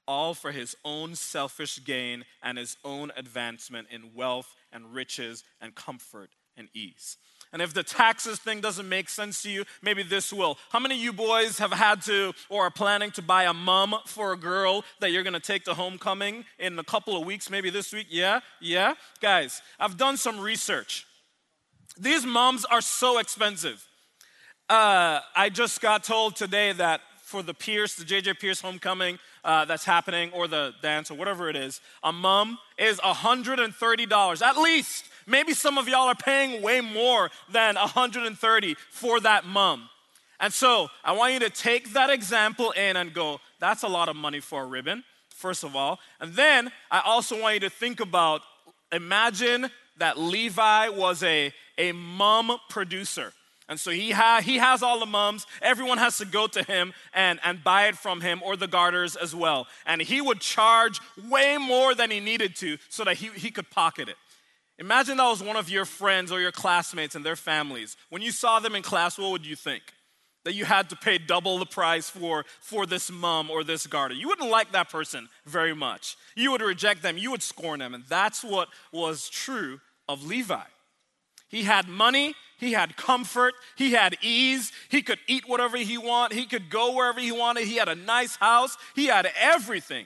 all 0.08 0.34
for 0.34 0.52
his 0.52 0.76
own 0.86 1.16
selfish 1.16 1.84
gain 1.84 2.26
and 2.44 2.58
his 2.58 2.78
own 2.84 3.12
advancement 3.16 3.88
in 3.90 4.14
wealth 4.14 4.56
and 4.72 4.94
riches 4.94 5.44
and 5.60 5.74
comfort 5.74 6.32
and 6.58 6.70
ease. 6.74 7.18
And 7.54 7.62
if 7.62 7.74
the 7.74 7.84
taxes 7.84 8.40
thing 8.40 8.62
doesn't 8.62 8.88
make 8.88 9.10
sense 9.10 9.42
to 9.42 9.50
you, 9.50 9.66
maybe 9.82 10.04
this 10.04 10.32
will. 10.32 10.58
How 10.70 10.80
many 10.80 10.96
of 10.96 11.02
you 11.02 11.12
boys 11.12 11.58
have 11.60 11.74
had 11.74 12.02
to 12.04 12.34
or 12.50 12.64
are 12.64 12.72
planning 12.72 13.12
to 13.12 13.22
buy 13.22 13.44
a 13.44 13.54
mum 13.54 13.96
for 14.06 14.32
a 14.32 14.38
girl 14.38 14.86
that 15.00 15.12
you're 15.12 15.24
gonna 15.24 15.40
take 15.40 15.66
to 15.66 15.74
homecoming 15.74 16.46
in 16.60 16.80
a 16.80 16.84
couple 16.84 17.18
of 17.18 17.26
weeks, 17.26 17.50
maybe 17.50 17.70
this 17.70 17.92
week? 17.92 18.08
Yeah? 18.10 18.40
Yeah? 18.62 18.94
Guys, 19.20 19.62
I've 19.80 19.98
done 19.98 20.16
some 20.18 20.40
research. 20.40 21.06
These 21.98 22.26
mums 22.26 22.66
are 22.66 22.82
so 22.82 23.18
expensive. 23.18 23.86
Uh, 24.70 25.20
I 25.36 25.50
just 25.50 25.82
got 25.82 26.04
told 26.04 26.36
today 26.36 26.72
that 26.74 27.02
for 27.32 27.44
the 27.44 27.54
Pearce, 27.54 27.96
the 27.96 28.04
JJ 28.04 28.40
Pearce 28.40 28.62
homecoming 28.62 29.18
uh, 29.44 29.66
that's 29.66 29.86
happening, 29.86 30.32
or 30.34 30.48
the 30.48 30.74
dance, 30.82 31.10
or 31.10 31.16
whatever 31.16 31.50
it 31.50 31.56
is, 31.56 31.82
a 32.04 32.12
mum 32.12 32.58
is 32.78 33.00
$130 33.00 34.42
at 34.42 34.58
least. 34.58 35.06
Maybe 35.26 35.54
some 35.54 35.78
of 35.78 35.88
y'all 35.88 36.08
are 36.08 36.16
paying 36.16 36.62
way 36.62 36.82
more 36.82 37.32
than 37.50 37.76
130 37.76 38.76
for 38.90 39.20
that 39.22 39.46
mum. 39.46 39.90
And 40.40 40.52
so 40.52 40.90
I 41.04 41.14
want 41.14 41.34
you 41.34 41.40
to 41.42 41.50
take 41.50 41.94
that 41.94 42.10
example 42.10 42.72
in 42.72 42.98
and 42.98 43.14
go, 43.14 43.40
that's 43.60 43.84
a 43.84 43.88
lot 43.88 44.10
of 44.10 44.16
money 44.16 44.40
for 44.40 44.64
a 44.64 44.66
ribbon, 44.66 45.04
first 45.30 45.64
of 45.64 45.76
all. 45.76 46.00
And 46.20 46.34
then 46.34 46.72
I 46.90 47.02
also 47.06 47.40
want 47.40 47.54
you 47.56 47.60
to 47.62 47.70
think 47.70 48.00
about 48.00 48.42
imagine 48.92 49.70
that 49.98 50.18
Levi 50.18 50.90
was 50.90 51.24
a, 51.24 51.54
a 51.78 51.92
mum 51.92 52.58
producer. 52.70 53.34
And 53.70 53.80
so 53.80 53.92
he, 53.92 54.12
ha- 54.12 54.42
he 54.44 54.58
has 54.58 54.84
all 54.84 55.00
the 55.00 55.06
mums. 55.06 55.48
Everyone 55.62 55.98
has 55.98 56.18
to 56.18 56.26
go 56.26 56.46
to 56.48 56.62
him 56.64 56.94
and, 57.14 57.40
and 57.42 57.64
buy 57.64 57.88
it 57.88 57.96
from 57.96 58.20
him 58.20 58.42
or 58.44 58.58
the 58.58 58.68
garters 58.68 59.16
as 59.16 59.34
well. 59.34 59.66
And 59.86 60.02
he 60.02 60.20
would 60.20 60.42
charge 60.42 61.00
way 61.30 61.58
more 61.58 61.96
than 61.96 62.12
he 62.12 62.20
needed 62.20 62.56
to 62.58 62.78
so 62.90 63.06
that 63.06 63.16
he, 63.16 63.28
he 63.28 63.50
could 63.50 63.70
pocket 63.70 64.10
it. 64.10 64.18
Imagine 64.78 65.18
that 65.18 65.30
was 65.30 65.42
one 65.42 65.56
of 65.56 65.70
your 65.70 65.86
friends 65.86 66.32
or 66.32 66.42
your 66.42 66.52
classmates 66.52 67.16
and 67.16 67.24
their 67.24 67.36
families. 67.36 67.96
When 68.10 68.22
you 68.22 68.32
saw 68.32 68.60
them 68.60 68.76
in 68.76 68.82
class, 68.82 69.18
what 69.18 69.32
would 69.32 69.46
you 69.46 69.56
think? 69.56 69.84
That 70.44 70.54
you 70.54 70.66
had 70.66 70.90
to 70.90 70.96
pay 70.96 71.20
double 71.20 71.60
the 71.60 71.68
price 71.68 72.10
for, 72.10 72.46
for 72.60 72.88
this 72.88 73.12
mum 73.12 73.52
or 73.52 73.64
this 73.64 73.86
garter. 73.86 74.16
You 74.16 74.28
wouldn't 74.28 74.50
like 74.50 74.72
that 74.72 74.90
person 74.90 75.30
very 75.46 75.76
much. 75.76 76.18
You 76.36 76.52
would 76.52 76.62
reject 76.62 77.04
them, 77.04 77.18
you 77.18 77.30
would 77.32 77.44
scorn 77.44 77.80
them. 77.80 77.94
And 77.94 78.04
that's 78.10 78.44
what 78.44 78.70
was 78.92 79.30
true 79.30 79.80
of 80.10 80.26
Levi. 80.26 80.64
He 81.52 81.64
had 81.64 81.88
money, 81.90 82.34
he 82.58 82.72
had 82.72 82.96
comfort, 82.96 83.54
he 83.76 83.92
had 83.92 84.16
ease, 84.22 84.72
he 84.90 85.02
could 85.02 85.20
eat 85.28 85.50
whatever 85.50 85.78
he 85.78 85.98
wanted, 85.98 86.38
he 86.38 86.46
could 86.46 86.70
go 86.70 86.96
wherever 86.96 87.20
he 87.20 87.34
wanted, 87.34 87.66
he 87.66 87.76
had 87.76 87.90
a 87.90 87.96
nice 87.96 88.38
house, 88.38 88.78
he 88.96 89.08
had 89.08 89.30
everything. 89.38 90.06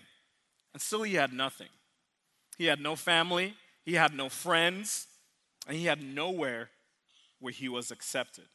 And 0.74 0.82
still 0.82 1.04
he 1.04 1.14
had 1.14 1.32
nothing. 1.32 1.70
He 2.58 2.66
had 2.66 2.80
no 2.80 2.96
family, 2.96 3.54
he 3.86 3.94
had 3.94 4.14
no 4.14 4.28
friends, 4.28 5.06
and 5.68 5.78
he 5.78 5.86
had 5.86 6.02
nowhere 6.02 6.72
where 7.40 7.54
he 7.54 7.70
was 7.70 7.92
accepted. 7.92 8.46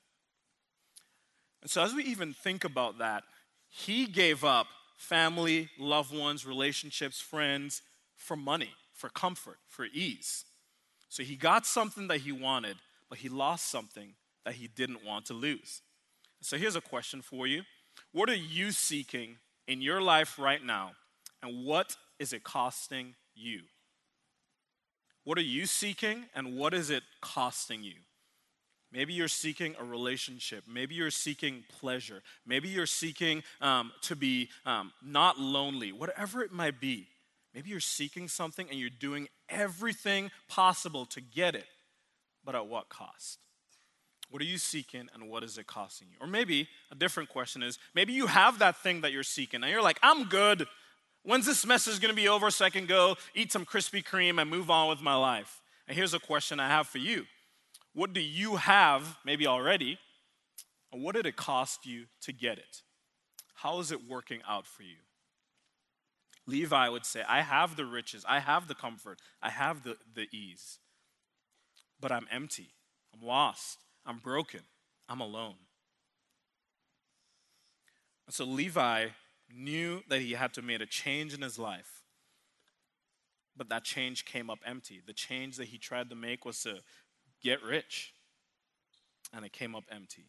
And 1.63 1.71
so, 1.71 1.83
as 1.83 1.95
we 1.95 2.05
even 2.05 2.33
think 2.33 2.65
about 2.65 2.99
that, 2.99 3.25
he 3.69 4.07
gave 4.07 4.45
up 4.45 4.67
family, 4.97 5.69
loved 5.79 6.17
ones, 6.17 6.47
relationships, 6.47 7.21
friends 7.21 7.83
for 8.17 8.37
money, 8.37 8.71
for 8.93 9.09
comfort, 9.09 9.59
for 9.69 9.87
ease. 9.93 10.45
So, 11.09 11.23
he 11.23 11.37
got 11.37 11.67
something 11.67 12.09
that 12.09 12.21
he 12.21 12.33
wanted, 12.33 12.77
but 13.09 13.19
he 13.19 13.29
lost 13.29 13.71
something 13.71 14.15
that 14.45 14.55
he 14.55 14.69
didn't 14.69 15.05
want 15.05 15.27
to 15.27 15.35
lose. 15.35 15.83
So, 16.41 16.57
here's 16.57 16.77
a 16.77 16.81
question 16.81 17.23
for 17.23 17.47
you 17.47 17.63
What 18.13 18.31
are 18.31 18.35
you 18.35 18.73
seeking 18.73 19.37
in 19.69 19.83
your 19.83 20.01
life 20.01 20.39
right 20.39 20.65
now, 20.65 20.93
and 21.43 21.65
what 21.65 21.97
is 22.19 22.33
it 22.33 22.43
costing 22.43 23.15
you? 23.35 23.61
What 25.25 25.39
are 25.39 25.43
you 25.43 25.67
seeking 25.67 26.25
and 26.35 26.57
what 26.57 26.75
is 26.75 26.91
it 26.91 27.03
costing 27.21 27.83
you? 27.83 27.97
Maybe 28.93 29.13
you're 29.13 29.29
seeking 29.29 29.77
a 29.79 29.85
relationship. 29.85 30.65
Maybe 30.67 30.97
you're 30.97 31.11
seeking 31.11 31.65
pleasure. 31.81 32.23
Maybe 32.45 32.69
you're 32.69 32.87
seeking 32.87 33.45
um, 33.61 33.93
to 34.03 34.17
be 34.17 34.49
um, 34.67 34.93
not 35.03 35.39
lonely. 35.39 35.93
Whatever 35.93 36.43
it 36.43 36.53
might 36.53 36.81
be. 36.81 37.07
Maybe 37.55 37.71
you're 37.71 37.81
seeking 37.81 38.29
something 38.29 38.69
and 38.71 38.79
you're 38.79 38.91
doing 38.91 39.29
everything 39.49 40.31
possible 40.49 41.05
to 41.07 41.21
get 41.21 41.55
it, 41.55 41.67
but 42.45 42.55
at 42.55 42.67
what 42.67 42.89
cost? 42.89 43.39
What 44.31 44.41
are 44.41 44.47
you 44.47 44.59
seeking 44.59 45.09
and 45.13 45.29
what 45.29 45.43
is 45.43 45.59
it 45.59 45.67
costing 45.67 46.09
you? 46.11 46.17
Or 46.21 46.29
maybe 46.29 46.69
a 46.93 46.95
different 46.95 47.29
question 47.29 47.63
is 47.63 47.79
maybe 47.95 48.13
you 48.13 48.27
have 48.27 48.61
that 48.61 48.77
thing 48.77 49.01
that 49.01 49.13
you're 49.13 49.25
seeking 49.25 49.63
and 49.63 49.73
you're 49.73 49.83
like, 49.83 49.99
I'm 50.03 50.25
good. 50.25 50.67
When's 51.23 51.47
this 51.47 51.67
message 51.67 52.01
to 52.01 52.15
be 52.15 52.29
over 52.29 52.51
so 52.51 52.65
I 52.65 52.71
can 52.71 52.87
go 52.87 53.17
eat 53.35 53.51
some 53.51 53.67
Krispy 53.67 54.05
Kreme 54.05 54.41
and 54.41 54.49
move 54.49 54.71
on 54.71 54.89
with 54.89 55.03
my 55.03 55.17
life? 55.17 55.61
And 55.89 55.97
here's 55.97 56.15
a 56.15 56.21
question 56.21 56.61
I 56.61 56.69
have 56.69 56.87
for 56.87 56.99
you 56.99 57.27
What 57.93 58.13
do 58.13 58.21
you 58.21 58.57
have, 58.57 59.19
maybe 59.25 59.47
already, 59.47 59.99
and 60.93 61.03
what 61.03 61.15
did 61.15 61.27
it 61.27 61.37
cost 61.37 61.87
you 61.87 62.07
to 62.23 62.33
get 62.33 62.59
it? 62.59 62.83
How 63.55 63.81
is 63.81 63.93
it 63.93 64.09
working 64.09 64.41
out 64.49 64.67
for 64.67 64.83
you? 64.83 64.97
Levi 66.47 66.89
would 66.89 67.05
say, 67.05 67.23
I 67.29 67.43
have 67.43 67.77
the 67.77 67.85
riches, 67.85 68.25
I 68.29 68.41
have 68.41 68.69
the 68.69 68.75
comfort, 68.75 69.21
I 69.43 69.51
have 69.51 69.83
the, 69.83 69.97
the 70.15 70.27
ease, 70.33 70.79
but 72.01 72.11
I'm 72.11 72.27
empty, 72.31 72.71
I'm 73.15 73.27
lost, 73.27 73.79
I'm 74.07 74.19
broken, 74.19 74.61
I'm 75.09 75.21
alone. 75.21 75.57
And 78.27 78.35
so 78.35 78.45
Levi 78.45 79.09
knew 79.53 80.03
that 80.09 80.21
he 80.21 80.33
had 80.33 80.55
to 80.55 80.63
make 80.63 80.81
a 80.81 80.87
change 80.87 81.35
in 81.35 81.43
his 81.43 81.59
life. 81.59 82.03
But 83.57 83.69
that 83.69 83.85
change 83.85 84.25
came 84.25 84.49
up 84.49 84.61
empty. 84.65 85.03
The 85.05 85.13
change 85.13 85.57
that 85.57 85.69
he 85.69 85.79
tried 85.79 86.09
to 86.11 86.17
make 86.17 86.45
was 86.45 86.63
to 86.63 86.79
get 87.43 87.63
rich, 87.63 88.13
and 89.33 89.45
it 89.45 89.53
came 89.53 89.75
up 89.75 89.85
empty. 89.91 90.27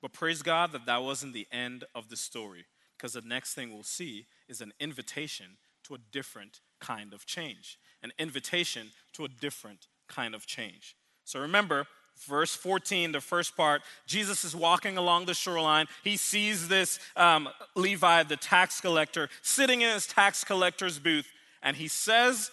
But 0.00 0.12
praise 0.12 0.42
God 0.42 0.72
that 0.72 0.86
that 0.86 1.02
wasn't 1.02 1.32
the 1.32 1.46
end 1.52 1.84
of 1.94 2.08
the 2.08 2.16
story, 2.16 2.66
because 2.96 3.12
the 3.12 3.22
next 3.22 3.54
thing 3.54 3.72
we'll 3.72 3.82
see 3.82 4.26
is 4.48 4.60
an 4.60 4.72
invitation 4.80 5.56
to 5.84 5.94
a 5.94 5.98
different 6.10 6.60
kind 6.80 7.12
of 7.12 7.26
change, 7.26 7.78
an 8.02 8.12
invitation 8.18 8.88
to 9.14 9.24
a 9.24 9.28
different 9.28 9.86
kind 10.08 10.34
of 10.34 10.46
change. 10.46 10.96
So 11.24 11.40
remember, 11.40 11.86
verse 12.26 12.54
14, 12.54 13.12
the 13.12 13.20
first 13.20 13.56
part, 13.56 13.82
Jesus 14.06 14.44
is 14.44 14.54
walking 14.54 14.98
along 14.98 15.26
the 15.26 15.34
shoreline. 15.34 15.86
He 16.02 16.16
sees 16.16 16.68
this 16.68 16.98
um, 17.16 17.48
Levi, 17.74 18.24
the 18.24 18.36
tax 18.36 18.80
collector, 18.80 19.28
sitting 19.40 19.80
in 19.82 19.92
his 19.92 20.06
tax 20.06 20.44
collector's 20.44 20.98
booth, 20.98 21.28
and 21.62 21.76
he 21.76 21.88
says, 21.88 22.50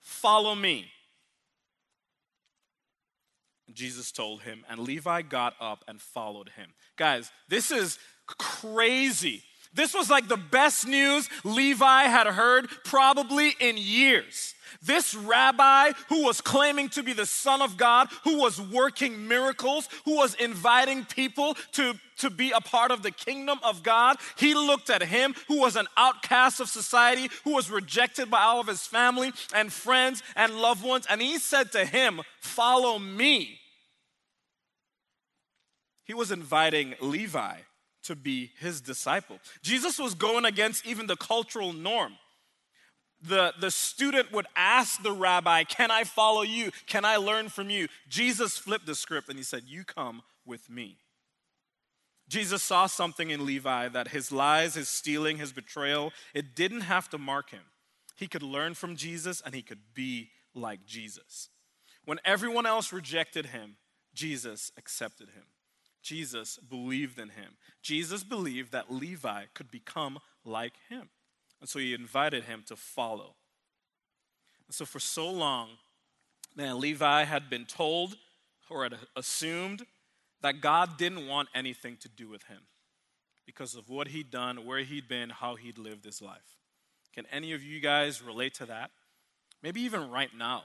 Follow 0.00 0.54
me. 0.54 0.90
Jesus 3.78 4.10
told 4.10 4.42
him, 4.42 4.64
and 4.68 4.80
Levi 4.80 5.22
got 5.22 5.54
up 5.60 5.84
and 5.86 6.02
followed 6.02 6.50
him. 6.56 6.70
Guys, 6.96 7.30
this 7.48 7.70
is 7.70 7.96
crazy. 8.26 9.44
This 9.72 9.94
was 9.94 10.10
like 10.10 10.26
the 10.26 10.36
best 10.36 10.84
news 10.84 11.28
Levi 11.44 12.02
had 12.04 12.26
heard 12.26 12.68
probably 12.84 13.54
in 13.60 13.76
years. 13.76 14.54
This 14.82 15.14
rabbi 15.14 15.92
who 16.08 16.24
was 16.24 16.40
claiming 16.40 16.88
to 16.90 17.04
be 17.04 17.12
the 17.12 17.24
Son 17.24 17.62
of 17.62 17.76
God, 17.76 18.08
who 18.24 18.40
was 18.40 18.60
working 18.60 19.28
miracles, 19.28 19.88
who 20.04 20.16
was 20.16 20.34
inviting 20.34 21.04
people 21.04 21.54
to, 21.72 21.94
to 22.18 22.30
be 22.30 22.50
a 22.50 22.60
part 22.60 22.90
of 22.90 23.04
the 23.04 23.12
kingdom 23.12 23.60
of 23.62 23.84
God, 23.84 24.16
he 24.36 24.54
looked 24.54 24.90
at 24.90 25.02
him 25.02 25.36
who 25.46 25.60
was 25.60 25.76
an 25.76 25.86
outcast 25.96 26.58
of 26.58 26.68
society, 26.68 27.28
who 27.44 27.54
was 27.54 27.70
rejected 27.70 28.28
by 28.28 28.40
all 28.40 28.58
of 28.58 28.66
his 28.66 28.86
family 28.86 29.32
and 29.54 29.72
friends 29.72 30.22
and 30.34 30.56
loved 30.56 30.82
ones, 30.82 31.06
and 31.08 31.22
he 31.22 31.38
said 31.38 31.70
to 31.72 31.84
him, 31.84 32.22
Follow 32.40 32.98
me. 32.98 33.60
He 36.08 36.14
was 36.14 36.32
inviting 36.32 36.96
Levi 37.00 37.58
to 38.02 38.16
be 38.16 38.50
his 38.58 38.80
disciple. 38.80 39.38
Jesus 39.62 39.96
was 39.96 40.14
going 40.14 40.44
against 40.44 40.84
even 40.84 41.06
the 41.06 41.16
cultural 41.16 41.72
norm 41.72 42.14
the, 43.22 43.52
the 43.58 43.70
student 43.70 44.32
would 44.32 44.46
ask 44.54 45.02
the 45.02 45.12
rabbi, 45.12 45.64
Can 45.64 45.90
I 45.90 46.04
follow 46.04 46.42
you? 46.42 46.70
Can 46.86 47.04
I 47.04 47.16
learn 47.16 47.48
from 47.48 47.70
you? 47.70 47.88
Jesus 48.08 48.56
flipped 48.56 48.86
the 48.86 48.94
script 48.94 49.28
and 49.28 49.38
he 49.38 49.42
said, 49.44 49.64
You 49.66 49.84
come 49.84 50.22
with 50.46 50.70
me. 50.70 50.98
Jesus 52.28 52.62
saw 52.62 52.86
something 52.86 53.30
in 53.30 53.46
Levi 53.46 53.88
that 53.88 54.08
his 54.08 54.30
lies, 54.30 54.74
his 54.74 54.88
stealing, 54.88 55.38
his 55.38 55.52
betrayal, 55.52 56.12
it 56.34 56.54
didn't 56.54 56.82
have 56.82 57.08
to 57.10 57.18
mark 57.18 57.50
him. 57.50 57.62
He 58.16 58.26
could 58.26 58.42
learn 58.42 58.74
from 58.74 58.96
Jesus 58.96 59.40
and 59.44 59.54
he 59.54 59.62
could 59.62 59.80
be 59.94 60.30
like 60.54 60.84
Jesus. 60.84 61.48
When 62.04 62.20
everyone 62.24 62.66
else 62.66 62.92
rejected 62.92 63.46
him, 63.46 63.76
Jesus 64.14 64.70
accepted 64.76 65.30
him. 65.30 65.44
Jesus 66.02 66.58
believed 66.58 67.18
in 67.18 67.30
him. 67.30 67.56
Jesus 67.82 68.22
believed 68.24 68.72
that 68.72 68.92
Levi 68.92 69.44
could 69.54 69.70
become 69.70 70.18
like 70.44 70.74
him. 70.88 71.08
And 71.60 71.68
so 71.68 71.78
he 71.78 71.94
invited 71.94 72.44
him 72.44 72.62
to 72.68 72.76
follow. 72.76 73.34
And 74.66 74.74
so 74.74 74.84
for 74.84 75.00
so 75.00 75.30
long, 75.30 75.70
man, 76.54 76.80
Levi 76.80 77.24
had 77.24 77.50
been 77.50 77.64
told 77.64 78.16
or 78.70 78.84
had 78.84 78.94
assumed 79.16 79.84
that 80.40 80.60
God 80.60 80.96
didn't 80.98 81.26
want 81.26 81.48
anything 81.54 81.96
to 81.98 82.08
do 82.08 82.28
with 82.28 82.44
him 82.44 82.60
because 83.46 83.74
of 83.74 83.88
what 83.88 84.08
he'd 84.08 84.30
done, 84.30 84.66
where 84.66 84.80
he'd 84.80 85.08
been, 85.08 85.30
how 85.30 85.56
he'd 85.56 85.78
lived 85.78 86.04
his 86.04 86.20
life. 86.20 86.56
Can 87.14 87.26
any 87.32 87.52
of 87.52 87.62
you 87.62 87.80
guys 87.80 88.22
relate 88.22 88.54
to 88.54 88.66
that? 88.66 88.90
Maybe 89.62 89.80
even 89.80 90.10
right 90.10 90.30
now, 90.36 90.64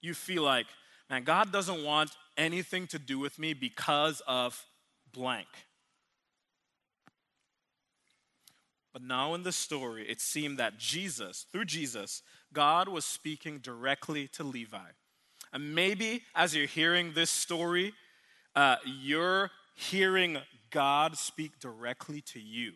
you 0.00 0.14
feel 0.14 0.42
like, 0.42 0.66
man, 1.10 1.24
God 1.24 1.52
doesn't 1.52 1.84
want 1.84 2.10
anything 2.36 2.86
to 2.88 2.98
do 2.98 3.18
with 3.18 3.38
me 3.38 3.54
because 3.54 4.22
of 4.26 4.64
blank. 5.12 5.48
But 8.92 9.02
now 9.02 9.34
in 9.34 9.42
the 9.42 9.52
story, 9.52 10.08
it 10.08 10.20
seemed 10.20 10.58
that 10.58 10.78
Jesus, 10.78 11.46
through 11.52 11.66
Jesus, 11.66 12.22
God 12.52 12.88
was 12.88 13.04
speaking 13.04 13.58
directly 13.58 14.28
to 14.28 14.42
Levi. 14.42 14.78
And 15.52 15.74
maybe 15.74 16.22
as 16.34 16.54
you're 16.54 16.66
hearing 16.66 17.12
this 17.12 17.30
story, 17.30 17.92
uh, 18.56 18.76
you're 18.84 19.50
hearing 19.74 20.38
God 20.70 21.16
speak 21.16 21.58
directly 21.60 22.20
to 22.22 22.40
you. 22.40 22.72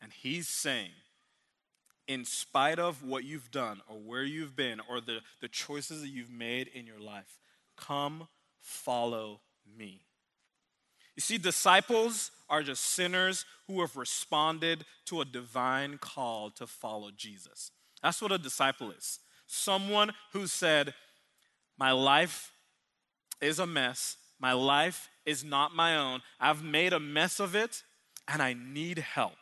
And 0.00 0.12
He's 0.12 0.48
saying, 0.48 0.90
in 2.06 2.24
spite 2.24 2.78
of 2.78 3.04
what 3.04 3.24
you've 3.24 3.50
done 3.50 3.82
or 3.88 3.96
where 3.96 4.24
you've 4.24 4.56
been 4.56 4.80
or 4.88 5.00
the, 5.00 5.20
the 5.40 5.48
choices 5.48 6.00
that 6.00 6.08
you've 6.08 6.30
made 6.30 6.68
in 6.68 6.86
your 6.86 6.98
life, 6.98 7.38
come 7.78 8.28
follow 8.60 9.40
me. 9.76 10.02
You 11.16 11.20
see, 11.20 11.38
disciples 11.38 12.30
are 12.48 12.62
just 12.62 12.84
sinners 12.84 13.44
who 13.66 13.80
have 13.80 13.96
responded 13.96 14.84
to 15.06 15.20
a 15.20 15.24
divine 15.24 15.98
call 15.98 16.50
to 16.52 16.66
follow 16.66 17.10
Jesus. 17.14 17.70
That's 18.02 18.22
what 18.22 18.32
a 18.32 18.38
disciple 18.38 18.90
is 18.92 19.18
someone 19.48 20.12
who 20.32 20.46
said, 20.46 20.94
My 21.78 21.90
life 21.90 22.52
is 23.40 23.58
a 23.58 23.66
mess, 23.66 24.16
my 24.38 24.52
life 24.52 25.08
is 25.26 25.42
not 25.42 25.74
my 25.74 25.96
own. 25.96 26.20
I've 26.38 26.62
made 26.62 26.92
a 26.92 27.00
mess 27.00 27.40
of 27.40 27.56
it 27.56 27.82
and 28.28 28.40
I 28.40 28.54
need 28.54 28.98
help. 28.98 29.32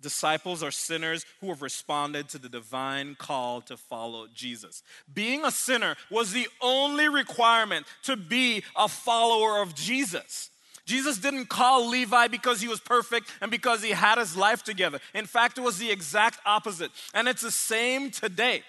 Disciples 0.00 0.62
are 0.62 0.70
sinners 0.70 1.24
who 1.40 1.48
have 1.48 1.62
responded 1.62 2.28
to 2.28 2.38
the 2.38 2.48
divine 2.48 3.16
call 3.18 3.60
to 3.62 3.76
follow 3.76 4.26
Jesus. 4.32 4.82
Being 5.12 5.44
a 5.44 5.50
sinner 5.50 5.96
was 6.10 6.32
the 6.32 6.48
only 6.60 7.08
requirement 7.08 7.86
to 8.02 8.16
be 8.16 8.62
a 8.76 8.88
follower 8.88 9.62
of 9.62 9.74
Jesus. 9.74 10.50
Jesus 10.84 11.18
didn't 11.18 11.48
call 11.48 11.88
Levi 11.88 12.28
because 12.28 12.60
he 12.60 12.68
was 12.68 12.78
perfect 12.78 13.30
and 13.40 13.50
because 13.50 13.82
he 13.82 13.90
had 13.90 14.18
his 14.18 14.36
life 14.36 14.62
together. 14.62 15.00
In 15.14 15.26
fact, 15.26 15.58
it 15.58 15.62
was 15.62 15.78
the 15.78 15.90
exact 15.90 16.38
opposite. 16.46 16.92
And 17.12 17.26
it's 17.26 17.42
the 17.42 17.50
same 17.50 18.10
today. 18.10 18.62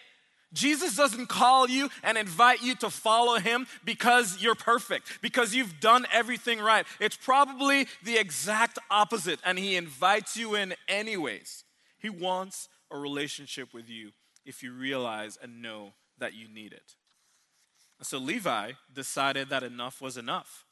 Jesus 0.53 0.95
doesn't 0.95 1.27
call 1.27 1.69
you 1.69 1.89
and 2.03 2.17
invite 2.17 2.62
you 2.62 2.75
to 2.75 2.89
follow 2.89 3.38
him 3.38 3.67
because 3.83 4.41
you're 4.41 4.55
perfect, 4.55 5.21
because 5.21 5.53
you've 5.53 5.79
done 5.79 6.05
everything 6.12 6.60
right. 6.60 6.86
It's 6.99 7.17
probably 7.17 7.88
the 8.03 8.17
exact 8.17 8.79
opposite, 8.89 9.39
and 9.45 9.60
he 9.60 9.75
invites 9.75 10.38
you 10.38 10.55
in 10.55 10.73
anyways. 10.88 11.65
He 11.99 12.10
wants 12.10 12.69
a 12.89 12.97
relationship 12.97 13.73
with 13.73 13.89
you 13.89 14.12
if 14.45 14.63
you 14.63 14.71
realize 14.71 15.38
and 15.41 15.62
know 15.62 15.93
that 16.17 16.33
you 16.33 16.47
need 16.47 16.71
it. 16.71 16.95
So 18.01 18.17
Levi 18.17 18.73
decided 18.93 19.49
that 19.49 19.63
enough 19.63 20.01
was 20.01 20.17
enough. 20.17 20.65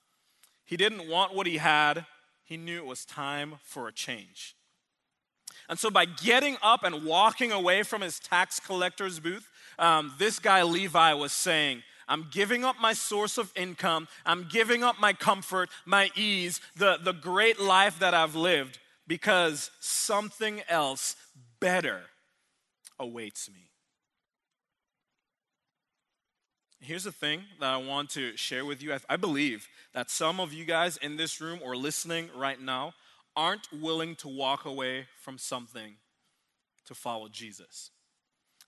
He 0.63 0.77
didn't 0.77 1.09
want 1.09 1.35
what 1.35 1.47
he 1.47 1.57
had, 1.57 2.05
he 2.43 2.57
knew 2.57 2.77
it 2.77 2.85
was 2.85 3.05
time 3.05 3.55
for 3.63 3.87
a 3.87 3.91
change. 3.91 4.55
And 5.67 5.79
so, 5.79 5.89
by 5.89 6.05
getting 6.05 6.57
up 6.61 6.83
and 6.83 7.05
walking 7.05 7.51
away 7.51 7.81
from 7.81 8.01
his 8.01 8.19
tax 8.19 8.59
collector's 8.59 9.19
booth, 9.19 9.49
um, 9.79 10.13
this 10.17 10.39
guy 10.39 10.63
Levi 10.63 11.13
was 11.13 11.31
saying, 11.31 11.83
I'm 12.07 12.27
giving 12.31 12.63
up 12.63 12.75
my 12.79 12.93
source 12.93 13.37
of 13.37 13.51
income. 13.55 14.07
I'm 14.25 14.47
giving 14.49 14.83
up 14.83 14.99
my 14.99 15.13
comfort, 15.13 15.69
my 15.85 16.11
ease, 16.15 16.61
the, 16.75 16.97
the 17.01 17.13
great 17.13 17.59
life 17.59 17.99
that 17.99 18.13
I've 18.13 18.35
lived 18.35 18.79
because 19.07 19.71
something 19.79 20.61
else 20.69 21.15
better 21.59 22.01
awaits 22.99 23.49
me. 23.49 23.69
Here's 26.79 27.05
the 27.05 27.11
thing 27.11 27.41
that 27.59 27.69
I 27.73 27.77
want 27.77 28.11
to 28.11 28.37
share 28.37 28.63
with 28.63 28.83
you. 28.83 28.93
I, 28.93 28.99
I 29.09 29.15
believe 29.15 29.67
that 29.93 30.11
some 30.11 30.39
of 30.39 30.53
you 30.53 30.65
guys 30.65 30.97
in 30.97 31.17
this 31.17 31.41
room 31.41 31.59
or 31.63 31.75
listening 31.75 32.29
right 32.35 32.61
now 32.61 32.93
aren't 33.35 33.67
willing 33.73 34.15
to 34.17 34.27
walk 34.27 34.65
away 34.65 35.07
from 35.19 35.39
something 35.39 35.95
to 36.85 36.93
follow 36.93 37.27
Jesus. 37.27 37.89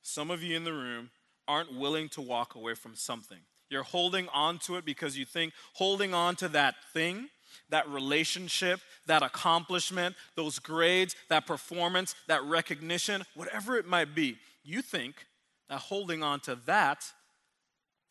Some 0.08 0.32
of 0.32 0.42
you 0.42 0.56
in 0.56 0.64
the 0.64 0.72
room 0.72 1.10
aren't 1.50 1.78
willing 1.78 2.08
to 2.10 2.22
walk 2.22 2.56
away 2.56 2.76
from 2.76 2.96
something. 2.96 3.40
You're 3.70 3.84
holding 3.84 4.30
on 4.30 4.58
to 4.60 4.78
it 4.78 4.86
because 4.86 5.18
you 5.18 5.26
think 5.26 5.52
holding 5.74 6.14
on 6.14 6.38
to 6.38 6.48
that 6.48 6.76
thing, 6.94 7.28
that 7.72 7.90
relationship, 7.90 8.80
that 9.08 9.22
accomplishment, 9.22 10.16
those 10.36 10.60
grades, 10.60 11.14
that 11.28 11.46
performance, 11.46 12.16
that 12.30 12.42
recognition, 12.46 13.26
whatever 13.36 13.76
it 13.76 13.86
might 13.86 14.16
be, 14.16 14.38
you 14.64 14.82
think 14.82 15.26
that 15.68 15.80
holding 15.80 16.24
on 16.24 16.40
to 16.40 16.56
that 16.68 17.04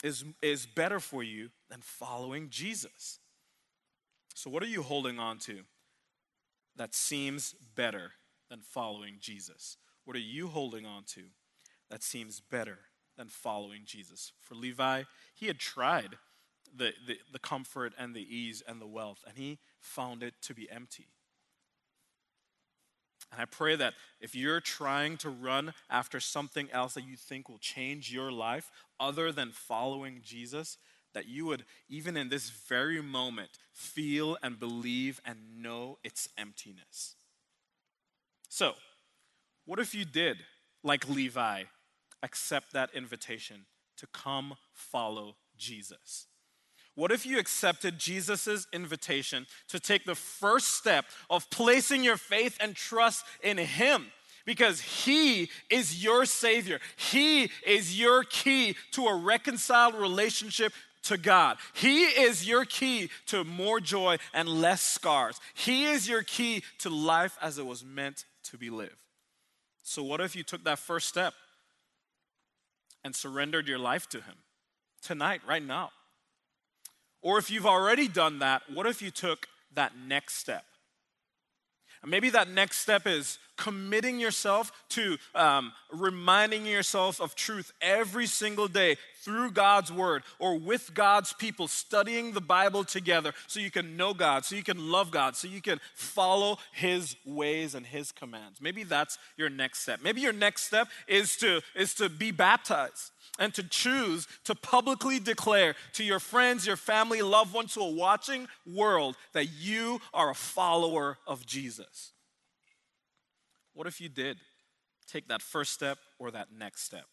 is, 0.05 0.23
is 0.43 0.67
better 0.67 1.01
for 1.01 1.23
you 1.23 1.49
than 1.71 1.81
following 1.81 2.51
Jesus. 2.51 3.21
So, 4.35 4.51
what 4.51 4.63
are 4.63 4.67
you 4.67 4.83
holding 4.83 5.19
on 5.19 5.39
to 5.39 5.61
that 6.77 6.95
seems 6.95 7.55
better 7.75 8.13
than 8.51 8.61
following 8.61 9.17
Jesus? 9.19 9.79
What 10.05 10.15
are 10.15 10.21
you 10.21 10.49
holding 10.49 10.85
on 10.85 11.05
to 11.15 11.23
that 11.91 12.03
seems 12.03 12.41
better 12.41 12.79
than 13.17 13.29
following 13.29 13.83
Jesus. 13.85 14.33
For 14.41 14.55
Levi, 14.55 15.05
he 15.35 15.47
had 15.47 15.59
tried 15.59 16.17
the, 16.75 16.93
the, 17.07 17.19
the, 17.33 17.39
comfort 17.39 17.93
and 17.99 18.15
the 18.15 18.37
ease 18.37 18.63
and 18.67 18.81
the 18.81 18.87
wealth, 18.87 19.25
and 19.27 19.39
he 19.39 19.59
found 19.81 20.23
it 20.23 20.35
to 20.43 20.55
be 20.55 20.71
empty. 20.71 21.07
And 23.33 23.41
I 23.41 23.45
pray 23.45 23.77
that 23.77 23.95
if 24.21 24.35
you're 24.35 24.61
trying 24.61 25.17
to 25.19 25.31
run 25.31 25.75
after 25.91 26.21
something 26.21 26.69
else 26.73 26.95
that 26.95 27.07
you 27.07 27.17
think 27.17 27.49
will 27.49 27.59
change 27.59 28.13
your 28.13 28.31
life 28.31 28.71
other 29.01 29.33
than 29.33 29.51
following 29.51 30.21
Jesus, 30.23 30.79
that 31.15 31.27
you 31.27 31.47
would, 31.47 31.65
even 31.89 32.17
in 32.17 32.29
this 32.29 32.51
very 32.51 33.03
moment, 33.03 33.51
feel 33.73 34.37
and 34.43 34.61
believe 34.61 35.21
and 35.25 35.63
know 35.63 35.99
its 36.05 36.29
emptiness. 36.37 37.15
So, 38.49 38.75
what 39.65 39.81
if 39.81 39.95
you 39.95 40.05
did 40.05 40.39
like 40.85 41.09
Levi 41.09 41.65
accept 42.23 42.73
that 42.73 42.91
invitation 42.95 43.67
to 43.99 44.07
come 44.09 44.55
follow 44.73 45.37
Jesus? 45.57 46.27
What 46.95 47.13
if 47.13 47.27
you 47.27 47.39
accepted 47.39 47.99
Jesus' 47.99 48.67
invitation 48.73 49.47
to 49.69 49.79
take 49.79 50.05
the 50.05 50.15
first 50.15 50.69
step 50.69 51.05
of 51.29 51.49
placing 51.51 52.03
your 52.03 52.17
faith 52.17 52.57
and 52.59 52.75
trust 52.75 53.25
in 53.43 53.59
Him? 53.59 54.07
Because 54.47 54.81
He 54.81 55.51
is 55.69 56.03
your 56.03 56.25
Savior. 56.25 56.81
He 56.97 57.51
is 57.67 58.01
your 58.01 58.25
key 58.25 58.77
to 58.93 59.07
a 59.07 59.15
reconciled 59.15 59.95
relationship 59.95 60.73
to 61.03 61.19
God. 61.19 61.59
He 61.75 62.05
is 62.05 62.49
your 62.49 62.65
key 62.65 63.11
to 63.27 63.45
more 63.45 63.79
joy 63.79 64.17
and 64.33 64.49
less 64.49 64.83
scars. 64.83 65.39
He 65.55 65.85
is 65.85 66.09
your 66.09 66.23
key 66.23 66.63
to 66.79 66.89
life 66.91 67.37
as 67.43 67.59
it 67.59 67.67
was 67.67 67.85
meant 67.85 68.25
to 68.45 68.57
be 68.57 68.71
lived. 68.71 68.97
So, 69.83 70.03
what 70.03 70.21
if 70.21 70.35
you 70.35 70.43
took 70.43 70.65
that 70.65 70.79
first 70.79 71.09
step? 71.09 71.35
And 73.07 73.15
surrendered 73.15 73.69
your 73.69 73.79
life 73.79 74.09
to 74.09 74.19
Him 74.19 74.35
tonight, 75.01 75.41
right 75.47 75.65
now? 75.65 75.91
Or 77.23 77.39
if 77.39 77.53
you've 77.53 77.65
already 77.65 78.09
done 78.09 78.41
that, 78.41 78.63
what 78.69 78.85
if 78.85 79.01
you 79.01 79.13
took 79.13 79.47
that 79.75 79.93
next 79.97 80.35
step? 80.35 80.65
Maybe 82.07 82.31
that 82.31 82.49
next 82.49 82.79
step 82.79 83.07
is 83.07 83.39
committing 83.57 84.21
yourself 84.21 84.71
to 84.91 85.17
um, 85.35 85.73
reminding 85.93 86.67
yourself 86.67 87.21
of 87.21 87.35
truth 87.35 87.73
every 87.81 88.27
single 88.27 88.69
day 88.69 88.97
through 89.23 89.51
God's 89.51 89.91
word 89.91 90.23
or 90.39 90.57
with 90.57 90.95
God's 90.95 91.33
people, 91.33 91.67
studying 91.67 92.33
the 92.33 92.41
Bible 92.41 92.85
together 92.85 93.33
so 93.49 93.59
you 93.59 93.73
can 93.73 93.97
know 93.97 94.15
God, 94.15 94.45
so 94.45 94.55
you 94.55 94.63
can 94.63 94.91
love 94.91 95.11
God, 95.11 95.35
so 95.37 95.49
you 95.49 95.61
can 95.61 95.81
follow 95.95 96.59
His 96.73 97.17
ways 97.25 97.75
and 97.75 97.85
His 97.85 98.13
commands. 98.13 98.61
Maybe 98.61 98.85
that's 98.85 99.19
your 99.37 99.51
next 99.51 99.81
step. 99.81 100.01
Maybe 100.03 100.21
your 100.21 100.33
next 100.33 100.63
step 100.63 100.87
is 101.09 101.37
to, 101.39 101.61
is 101.75 101.95
to 101.95 102.09
be 102.09 102.31
baptized. 102.31 103.11
And 103.39 103.53
to 103.55 103.63
choose 103.63 104.27
to 104.45 104.55
publicly 104.55 105.19
declare 105.19 105.75
to 105.95 106.05
your 106.05 106.21
friends, 106.21 106.67
your 106.67 106.77
family, 106.77 107.23
loved 107.23 107.53
ones, 107.53 107.75
to 107.75 107.81
a 107.81 107.91
watching 107.91 108.49
world 108.67 109.17
that 109.33 109.47
you 109.47 110.01
are 110.15 110.31
a 110.31 110.35
follower 110.35 111.19
of 111.27 111.47
Jesus? 111.47 112.13
What 113.75 113.87
if 113.87 114.01
you 114.01 114.09
did 114.09 114.39
take 115.07 115.29
that 115.29 115.43
first 115.43 115.73
step 115.73 115.99
or 116.19 116.31
that 116.31 116.49
next 116.57 116.83
step? 116.83 117.05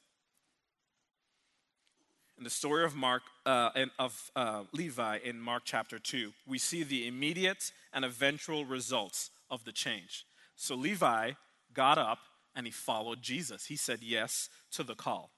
In 2.38 2.44
the 2.44 2.50
story 2.50 2.84
of 2.84 2.96
Mark 2.96 3.22
uh, 3.46 3.70
and 3.76 3.92
of 4.00 4.32
uh, 4.36 4.64
Levi 4.72 5.20
in 5.24 5.40
Mark 5.40 5.64
chapter 5.66 6.00
two, 6.00 6.32
we 6.48 6.58
see 6.58 6.84
the 6.84 7.08
immediate 7.08 7.72
and 7.94 8.04
eventual 8.04 8.66
results 8.66 9.30
of 9.52 9.66
the 9.66 9.72
change. 9.72 10.26
So 10.56 10.74
Levi 10.74 11.34
got 11.74 11.98
up 11.98 12.20
and 12.56 12.66
he 12.66 12.72
followed 12.72 13.22
Jesus. 13.22 13.66
He 13.66 13.76
said 13.76 14.00
yes 14.02 14.50
to 14.72 14.84
the 14.84 14.96
call. 14.96 15.33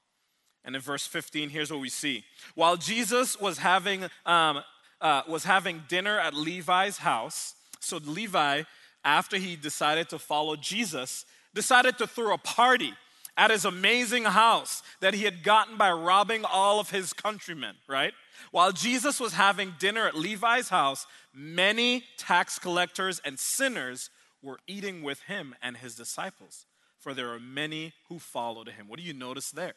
And 0.65 0.75
in 0.75 0.82
verse 0.82 1.06
15, 1.06 1.49
here's 1.49 1.71
what 1.71 1.80
we 1.80 1.89
see. 1.89 2.25
While 2.56 2.75
Jesus 2.75 3.39
was 3.39 3.60
having, 3.60 4.06
um, 4.25 4.63
uh, 4.99 5.21
was 5.28 5.43
having 5.43 5.84
dinner 5.88 6.19
at 6.19 6.34
Levi's 6.34 6.97
house, 6.97 7.54
so 7.80 7.97
Levi, 7.97 8.63
after 9.04 9.38
he 9.38 9.56
decided 9.56 10.10
to 10.10 10.19
follow 10.19 10.56
Jesus, 10.56 11.25
decided 11.54 11.97
to 11.99 12.08
throw 12.08 12.34
a 12.34 12.38
party 12.39 12.93
at 13.38 13.51
his 13.51 13.65
amazing 13.65 14.23
house 14.23 14.82
that 15.01 15.13
he 15.13 15.23
had 15.23 15.43
gotten 15.43 15.78
by 15.78 15.91
robbing 15.91 16.43
all 16.45 16.80
of 16.80 16.89
his 16.89 17.13
countrymen, 17.13 17.75
right? 17.88 18.13
While 18.51 18.71
Jesus 18.71 19.19
was 19.19 19.34
having 19.34 19.75
dinner 19.78 20.08
at 20.08 20.15
Levi's 20.15 20.69
house, 20.69 21.06
many 21.34 22.06
tax 22.17 22.58
collectors 22.58 23.21
and 23.23 23.38
sinners 23.38 24.10
were 24.41 24.60
eating 24.67 25.04
with 25.04 25.21
him 25.21 25.56
and 25.62 25.78
his 25.78 25.95
disciples, 25.95 26.65
for 26.97 27.13
there 27.13 27.34
are 27.34 27.39
many 27.39 27.93
who 28.08 28.19
followed 28.19 28.69
him. 28.69 28.88
What 28.88 28.99
do 28.99 29.06
you 29.06 29.13
notice 29.13 29.51
there? 29.51 29.73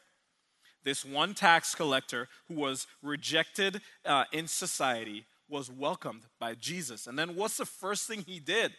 This 0.85 1.05
one 1.05 1.35
tax 1.35 1.75
collector 1.75 2.29
who 2.49 2.55
was 2.55 2.87
rejected 3.03 3.81
uh, 4.05 4.25
in 4.33 4.47
society 4.47 5.25
was 5.49 5.71
welcomed 5.71 6.23
by 6.39 6.55
Jesus. 6.55 7.07
And 7.07 7.19
then 7.19 7.35
what's 7.35 7.57
the 7.57 7.65
first 7.65 8.07
thing 8.07 8.25
he 8.27 8.41
did? 8.41 8.73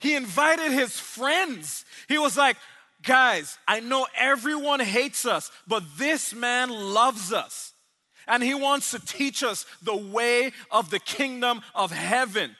He 0.00 0.14
invited 0.14 0.72
his 0.72 0.98
friends. 0.98 1.84
He 2.08 2.18
was 2.18 2.36
like, 2.36 2.56
Guys, 3.02 3.58
I 3.68 3.80
know 3.80 4.06
everyone 4.16 4.80
hates 4.80 5.26
us, 5.26 5.50
but 5.66 5.82
this 5.98 6.34
man 6.34 6.70
loves 6.70 7.32
us. 7.32 7.74
And 8.26 8.42
he 8.42 8.54
wants 8.54 8.92
to 8.92 8.98
teach 9.04 9.42
us 9.42 9.66
the 9.82 9.96
way 9.96 10.52
of 10.70 10.88
the 10.88 11.00
kingdom 11.00 11.60
of 11.74 11.90
heaven 11.90 12.56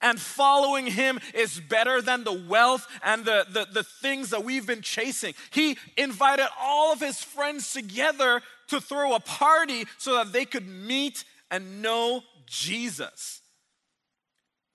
and 0.00 0.20
following 0.20 0.86
him 0.86 1.18
is 1.34 1.58
better 1.58 2.02
than 2.02 2.24
the 2.24 2.32
wealth 2.32 2.86
and 3.02 3.24
the, 3.24 3.46
the, 3.50 3.66
the, 3.72 3.82
things 3.82 4.30
that 4.30 4.44
we've 4.44 4.66
been 4.66 4.82
chasing. 4.82 5.34
He 5.50 5.78
invited 5.96 6.46
all 6.60 6.92
of 6.92 7.00
his 7.00 7.22
friends 7.22 7.72
together 7.72 8.42
to 8.68 8.80
throw 8.80 9.14
a 9.14 9.20
party 9.20 9.84
so 9.98 10.14
that 10.14 10.32
they 10.32 10.44
could 10.44 10.66
meet 10.66 11.24
and 11.50 11.82
know 11.82 12.22
Jesus. 12.46 13.40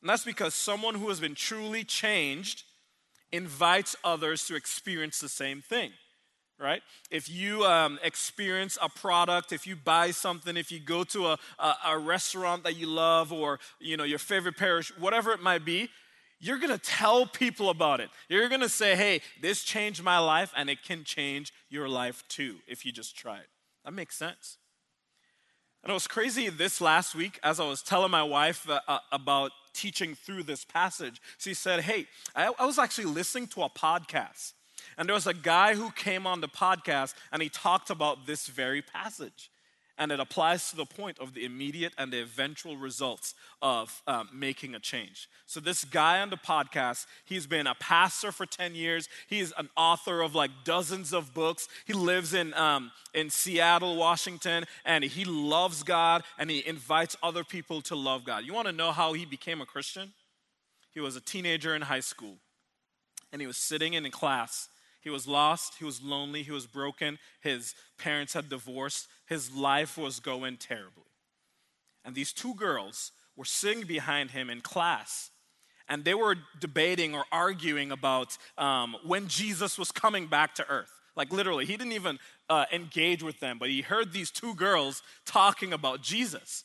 And 0.01 0.09
that's 0.09 0.25
because 0.25 0.53
someone 0.53 0.95
who 0.95 1.09
has 1.09 1.19
been 1.19 1.35
truly 1.35 1.83
changed 1.83 2.63
invites 3.31 3.95
others 4.03 4.45
to 4.47 4.55
experience 4.55 5.19
the 5.19 5.29
same 5.29 5.61
thing 5.61 5.91
right? 6.61 6.81
If 7.09 7.29
you 7.29 7.65
um, 7.65 7.99
experience 8.03 8.77
a 8.81 8.87
product, 8.87 9.51
if 9.51 9.65
you 9.65 9.75
buy 9.75 10.11
something, 10.11 10.55
if 10.55 10.71
you 10.71 10.79
go 10.79 11.03
to 11.05 11.27
a, 11.27 11.37
a, 11.59 11.75
a 11.87 11.99
restaurant 11.99 12.63
that 12.63 12.75
you 12.75 12.87
love 12.87 13.33
or, 13.33 13.59
you 13.79 13.97
know, 13.97 14.03
your 14.03 14.19
favorite 14.19 14.57
parish, 14.57 14.95
whatever 14.97 15.31
it 15.31 15.41
might 15.41 15.65
be, 15.65 15.89
you're 16.39 16.57
gonna 16.57 16.77
tell 16.77 17.25
people 17.25 17.69
about 17.69 17.99
it. 17.99 18.09
You're 18.27 18.49
gonna 18.49 18.69
say, 18.69 18.95
hey, 18.95 19.21
this 19.41 19.63
changed 19.63 20.03
my 20.03 20.17
life 20.17 20.51
and 20.55 20.69
it 20.69 20.83
can 20.83 21.03
change 21.03 21.53
your 21.69 21.87
life 21.87 22.23
too 22.27 22.57
if 22.67 22.85
you 22.85 22.91
just 22.91 23.15
try 23.15 23.37
it. 23.37 23.47
That 23.85 23.93
makes 23.93 24.15
sense. 24.15 24.57
And 25.83 25.89
it 25.89 25.93
was 25.93 26.07
crazy 26.07 26.49
this 26.49 26.79
last 26.79 27.15
week 27.15 27.39
as 27.43 27.59
I 27.59 27.67
was 27.67 27.81
telling 27.81 28.11
my 28.11 28.23
wife 28.23 28.69
uh, 28.69 28.81
uh, 28.87 28.99
about 29.11 29.51
teaching 29.73 30.13
through 30.13 30.43
this 30.43 30.63
passage. 30.63 31.19
She 31.39 31.55
said, 31.55 31.81
Hey, 31.81 32.05
I, 32.35 32.51
I 32.59 32.65
was 32.65 32.77
actually 32.77 33.05
listening 33.05 33.47
to 33.47 33.63
a 33.63 33.69
podcast 33.69 34.53
and 35.01 35.09
there 35.09 35.15
was 35.15 35.25
a 35.25 35.33
guy 35.33 35.73
who 35.73 35.89
came 35.89 36.27
on 36.27 36.41
the 36.41 36.47
podcast 36.47 37.15
and 37.31 37.41
he 37.41 37.49
talked 37.49 37.89
about 37.89 38.27
this 38.27 38.45
very 38.45 38.83
passage. 38.83 39.49
And 39.97 40.11
it 40.11 40.19
applies 40.19 40.69
to 40.69 40.75
the 40.75 40.85
point 40.85 41.17
of 41.17 41.33
the 41.33 41.43
immediate 41.43 41.93
and 41.97 42.13
the 42.13 42.21
eventual 42.21 42.77
results 42.77 43.33
of 43.63 44.03
um, 44.05 44.29
making 44.31 44.75
a 44.75 44.79
change. 44.79 45.27
So, 45.47 45.59
this 45.59 45.85
guy 45.85 46.21
on 46.21 46.29
the 46.29 46.37
podcast, 46.37 47.07
he's 47.25 47.47
been 47.47 47.65
a 47.65 47.73
pastor 47.73 48.31
for 48.31 48.45
10 48.45 48.75
years. 48.75 49.09
He's 49.25 49.51
an 49.57 49.69
author 49.75 50.21
of 50.21 50.35
like 50.35 50.51
dozens 50.65 51.13
of 51.13 51.33
books. 51.33 51.67
He 51.85 51.93
lives 51.93 52.35
in, 52.35 52.53
um, 52.53 52.91
in 53.15 53.31
Seattle, 53.31 53.95
Washington, 53.95 54.65
and 54.85 55.03
he 55.03 55.25
loves 55.25 55.81
God 55.81 56.21
and 56.37 56.51
he 56.51 56.63
invites 56.67 57.17
other 57.23 57.43
people 57.43 57.81
to 57.83 57.95
love 57.95 58.23
God. 58.23 58.45
You 58.45 58.53
want 58.53 58.67
to 58.67 58.71
know 58.71 58.91
how 58.91 59.13
he 59.13 59.25
became 59.25 59.61
a 59.61 59.65
Christian? 59.65 60.13
He 60.91 60.99
was 60.99 61.15
a 61.15 61.21
teenager 61.21 61.75
in 61.75 61.81
high 61.81 62.01
school 62.01 62.37
and 63.31 63.41
he 63.41 63.47
was 63.47 63.57
sitting 63.57 63.93
in 63.93 64.05
a 64.05 64.11
class 64.11 64.69
he 65.01 65.09
was 65.09 65.27
lost, 65.27 65.75
he 65.79 65.85
was 65.85 66.01
lonely, 66.01 66.43
he 66.43 66.51
was 66.51 66.67
broken, 66.67 67.17
his 67.41 67.73
parents 67.97 68.33
had 68.33 68.49
divorced, 68.49 69.07
his 69.27 69.51
life 69.51 69.97
was 69.97 70.19
going 70.19 70.57
terribly. 70.57 71.03
And 72.05 72.15
these 72.15 72.31
two 72.31 72.53
girls 72.53 73.11
were 73.35 73.45
sitting 73.45 73.85
behind 73.85 74.31
him 74.31 74.49
in 74.49 74.61
class, 74.61 75.31
and 75.89 76.05
they 76.05 76.13
were 76.13 76.35
debating 76.59 77.15
or 77.15 77.25
arguing 77.31 77.91
about 77.91 78.37
um, 78.57 78.95
when 79.03 79.27
Jesus 79.27 79.77
was 79.77 79.91
coming 79.91 80.27
back 80.27 80.55
to 80.55 80.67
earth. 80.69 80.91
Like 81.15 81.33
literally, 81.33 81.65
he 81.65 81.75
didn't 81.75 81.93
even 81.93 82.19
uh, 82.49 82.65
engage 82.71 83.23
with 83.23 83.39
them, 83.39 83.57
but 83.57 83.69
he 83.69 83.81
heard 83.81 84.13
these 84.13 84.31
two 84.31 84.55
girls 84.55 85.03
talking 85.25 85.73
about 85.73 86.01
Jesus. 86.01 86.63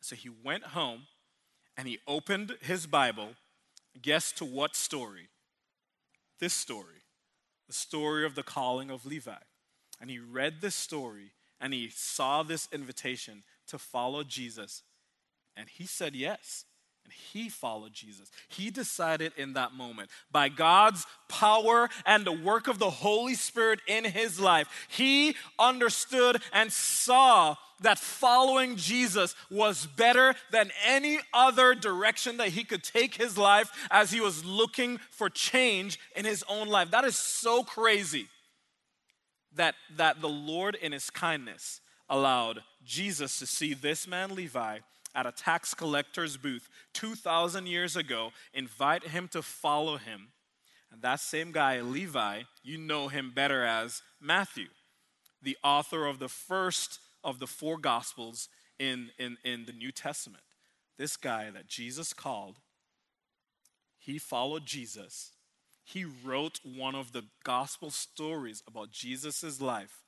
So 0.00 0.16
he 0.16 0.30
went 0.42 0.64
home 0.64 1.02
and 1.76 1.86
he 1.86 1.98
opened 2.08 2.56
his 2.60 2.86
Bible. 2.86 3.28
Guess 4.00 4.32
to 4.32 4.44
what 4.44 4.74
story? 4.74 5.28
This 6.40 6.52
story 6.52 7.03
the 7.66 7.72
story 7.72 8.24
of 8.24 8.34
the 8.34 8.42
calling 8.42 8.90
of 8.90 9.06
Levi. 9.06 9.36
And 10.00 10.10
he 10.10 10.18
read 10.18 10.60
this 10.60 10.74
story 10.74 11.32
and 11.60 11.72
he 11.72 11.88
saw 11.88 12.42
this 12.42 12.68
invitation 12.72 13.42
to 13.68 13.78
follow 13.78 14.22
Jesus. 14.22 14.82
And 15.56 15.68
he 15.68 15.86
said 15.86 16.14
yes. 16.14 16.64
And 17.04 17.12
he 17.12 17.48
followed 17.48 17.92
Jesus. 17.92 18.30
He 18.48 18.70
decided 18.70 19.32
in 19.36 19.52
that 19.54 19.74
moment, 19.74 20.10
by 20.32 20.48
God's 20.48 21.06
power 21.28 21.88
and 22.06 22.24
the 22.24 22.32
work 22.32 22.66
of 22.66 22.78
the 22.78 22.90
Holy 22.90 23.34
Spirit 23.34 23.80
in 23.86 24.04
his 24.04 24.40
life, 24.40 24.68
he 24.88 25.36
understood 25.58 26.40
and 26.52 26.72
saw 26.72 27.56
that 27.80 27.98
following 27.98 28.76
Jesus 28.76 29.34
was 29.50 29.86
better 29.86 30.34
than 30.50 30.70
any 30.86 31.18
other 31.32 31.74
direction 31.74 32.38
that 32.38 32.48
he 32.48 32.64
could 32.64 32.82
take 32.82 33.14
his 33.14 33.36
life 33.36 33.70
as 33.90 34.10
he 34.10 34.20
was 34.20 34.44
looking 34.44 34.98
for 35.10 35.28
change 35.28 35.98
in 36.16 36.24
his 36.24 36.44
own 36.48 36.68
life. 36.68 36.90
That 36.90 37.04
is 37.04 37.18
so 37.18 37.62
crazy 37.62 38.28
that, 39.56 39.74
that 39.96 40.20
the 40.20 40.28
Lord, 40.28 40.74
in 40.76 40.92
his 40.92 41.10
kindness, 41.10 41.80
allowed 42.08 42.62
Jesus 42.84 43.38
to 43.38 43.46
see 43.46 43.74
this 43.74 44.06
man, 44.06 44.34
Levi, 44.34 44.78
at 45.14 45.26
a 45.26 45.32
tax 45.32 45.74
collector's 45.74 46.36
booth 46.36 46.68
2,000 46.94 47.66
years 47.66 47.96
ago, 47.96 48.32
invite 48.52 49.08
him 49.08 49.28
to 49.28 49.42
follow 49.42 49.96
him. 49.96 50.28
And 50.90 51.02
that 51.02 51.20
same 51.20 51.52
guy, 51.52 51.80
Levi, 51.80 52.42
you 52.62 52.78
know 52.78 53.08
him 53.08 53.32
better 53.34 53.64
as 53.64 54.02
Matthew, 54.20 54.68
the 55.42 55.56
author 55.62 56.06
of 56.06 56.18
the 56.18 56.28
first 56.28 56.98
of 57.22 57.38
the 57.38 57.46
four 57.46 57.78
Gospels 57.78 58.48
in, 58.78 59.10
in, 59.18 59.36
in 59.44 59.64
the 59.64 59.72
New 59.72 59.92
Testament. 59.92 60.44
This 60.98 61.16
guy 61.16 61.50
that 61.50 61.66
Jesus 61.66 62.12
called, 62.12 62.58
he 63.98 64.18
followed 64.18 64.66
Jesus. 64.66 65.32
He 65.82 66.04
wrote 66.04 66.60
one 66.62 66.94
of 66.94 67.12
the 67.12 67.24
gospel 67.42 67.90
stories 67.90 68.62
about 68.66 68.90
Jesus' 68.90 69.60
life. 69.60 70.02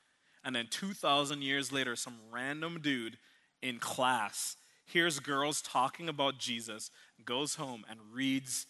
And 0.44 0.54
then 0.54 0.68
2,000 0.70 1.42
years 1.42 1.72
later, 1.72 1.96
some 1.96 2.18
random 2.30 2.80
dude 2.80 3.18
in 3.62 3.78
class 3.78 4.56
hears 4.86 5.20
girls 5.20 5.60
talking 5.60 6.08
about 6.08 6.38
Jesus, 6.38 6.90
goes 7.24 7.56
home 7.56 7.84
and 7.90 8.00
reads 8.12 8.66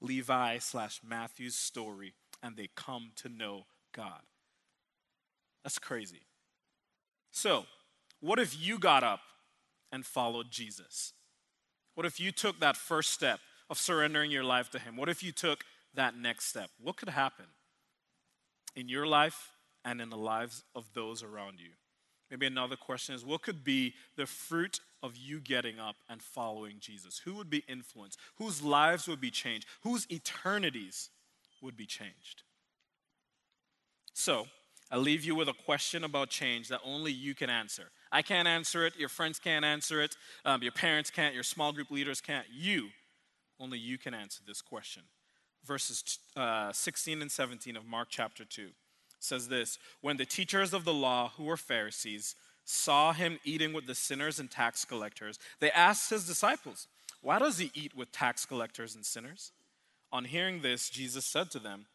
Levi 0.00 0.58
slash 0.58 1.00
Matthew's 1.06 1.56
story, 1.56 2.14
and 2.42 2.56
they 2.56 2.68
come 2.74 3.10
to 3.16 3.28
know 3.28 3.66
God. 3.92 4.22
That's 5.62 5.78
crazy. 5.78 6.22
So, 7.32 7.66
what 8.20 8.38
if 8.38 8.56
you 8.58 8.78
got 8.78 9.02
up 9.02 9.20
and 9.92 10.06
followed 10.06 10.50
Jesus? 10.50 11.12
What 11.94 12.06
if 12.06 12.20
you 12.20 12.30
took 12.30 12.60
that 12.60 12.76
first 12.76 13.10
step 13.10 13.40
of 13.68 13.78
surrendering 13.78 14.30
your 14.30 14.44
life 14.44 14.70
to 14.70 14.78
Him? 14.78 14.96
What 14.96 15.08
if 15.08 15.22
you 15.22 15.32
took 15.32 15.64
that 15.94 16.16
next 16.16 16.46
step? 16.46 16.70
What 16.80 16.96
could 16.96 17.08
happen 17.08 17.46
in 18.74 18.88
your 18.88 19.06
life 19.06 19.50
and 19.84 20.00
in 20.00 20.10
the 20.10 20.16
lives 20.16 20.62
of 20.74 20.92
those 20.94 21.22
around 21.22 21.58
you? 21.58 21.70
Maybe 22.30 22.46
another 22.46 22.76
question 22.76 23.14
is 23.14 23.24
what 23.24 23.42
could 23.42 23.62
be 23.62 23.94
the 24.16 24.26
fruit 24.26 24.80
of 25.02 25.16
you 25.16 25.40
getting 25.40 25.78
up 25.78 25.96
and 26.08 26.20
following 26.20 26.76
Jesus? 26.80 27.18
Who 27.24 27.34
would 27.34 27.50
be 27.50 27.64
influenced? 27.68 28.18
Whose 28.36 28.62
lives 28.62 29.06
would 29.06 29.20
be 29.20 29.30
changed? 29.30 29.66
Whose 29.82 30.06
eternities 30.10 31.10
would 31.62 31.76
be 31.76 31.86
changed? 31.86 32.42
So, 34.12 34.46
I 34.90 34.98
leave 34.98 35.24
you 35.24 35.34
with 35.34 35.48
a 35.48 35.52
question 35.52 36.04
about 36.04 36.30
change 36.30 36.68
that 36.68 36.80
only 36.84 37.10
you 37.10 37.34
can 37.34 37.50
answer. 37.50 37.90
I 38.12 38.22
can't 38.22 38.46
answer 38.46 38.86
it, 38.86 38.96
your 38.96 39.08
friends 39.08 39.40
can't 39.40 39.64
answer 39.64 40.00
it, 40.00 40.16
um, 40.44 40.62
your 40.62 40.72
parents 40.72 41.10
can't, 41.10 41.34
your 41.34 41.42
small 41.42 41.72
group 41.72 41.90
leaders 41.90 42.20
can't. 42.20 42.46
You, 42.52 42.90
only 43.58 43.78
you 43.78 43.98
can 43.98 44.14
answer 44.14 44.42
this 44.46 44.62
question. 44.62 45.02
Verses 45.64 46.20
uh, 46.36 46.72
16 46.72 47.20
and 47.20 47.30
17 47.30 47.76
of 47.76 47.84
Mark 47.84 48.08
chapter 48.10 48.44
2 48.44 48.68
says 49.20 49.48
this 49.48 49.78
When 50.00 50.16
the 50.16 50.26
teachers 50.26 50.72
of 50.72 50.84
the 50.84 50.94
law, 50.94 51.32
who 51.36 51.44
were 51.44 51.56
Pharisees, 51.56 52.34
saw 52.64 53.12
him 53.12 53.38
eating 53.44 53.72
with 53.72 53.86
the 53.86 53.94
sinners 53.94 54.40
and 54.40 54.50
tax 54.50 54.84
collectors, 54.84 55.38
they 55.60 55.70
asked 55.70 56.10
his 56.10 56.26
disciples, 56.26 56.88
Why 57.20 57.38
does 57.38 57.58
he 57.58 57.70
eat 57.74 57.96
with 57.96 58.12
tax 58.12 58.44
collectors 58.44 58.94
and 58.94 59.04
sinners? 59.04 59.52
On 60.12 60.24
hearing 60.24 60.62
this, 60.62 60.90
Jesus 60.90 61.24
said 61.24 61.50
to 61.52 61.58
them, 61.58 61.86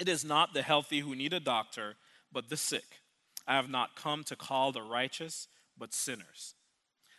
It 0.00 0.08
is 0.08 0.24
not 0.24 0.54
the 0.54 0.62
healthy 0.62 1.00
who 1.00 1.14
need 1.14 1.32
a 1.32 1.40
doctor, 1.40 1.96
but 2.32 2.48
the 2.48 2.56
sick. 2.56 3.00
I 3.46 3.56
have 3.56 3.70
not 3.70 3.96
come 3.96 4.24
to 4.24 4.36
call 4.36 4.72
the 4.72 4.82
righteous, 4.82 5.48
but 5.78 5.94
sinners. 5.94 6.54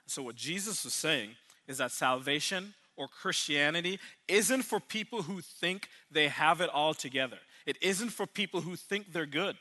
So, 0.05 0.21
what 0.21 0.35
Jesus 0.35 0.83
was 0.83 0.93
saying 0.93 1.31
is 1.67 1.77
that 1.77 1.91
salvation 1.91 2.73
or 2.95 3.07
Christianity 3.07 3.99
isn't 4.27 4.63
for 4.63 4.79
people 4.79 5.21
who 5.21 5.41
think 5.41 5.87
they 6.11 6.27
have 6.27 6.61
it 6.61 6.69
all 6.69 6.93
together. 6.93 7.37
It 7.67 7.77
isn't 7.81 8.09
for 8.09 8.25
people 8.25 8.61
who 8.61 8.77
think 8.77 9.11
they're 9.11 9.25
good. 9.25 9.57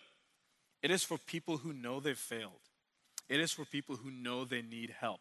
It 0.81 0.93
is 0.93 1.03
for 1.03 1.19
people 1.19 1.59
who 1.59 1.73
know 1.73 1.99
they've 1.99 2.17
failed. 2.17 2.63
It 3.29 3.41
is 3.41 3.51
for 3.51 3.65
people 3.65 3.97
who 3.97 4.11
know 4.13 4.45
they 4.45 4.63
need 4.63 4.95
help, 5.01 5.21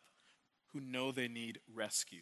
who 0.71 0.79
know 0.79 1.11
they 1.11 1.27
need 1.27 1.59
rescue. 1.73 2.21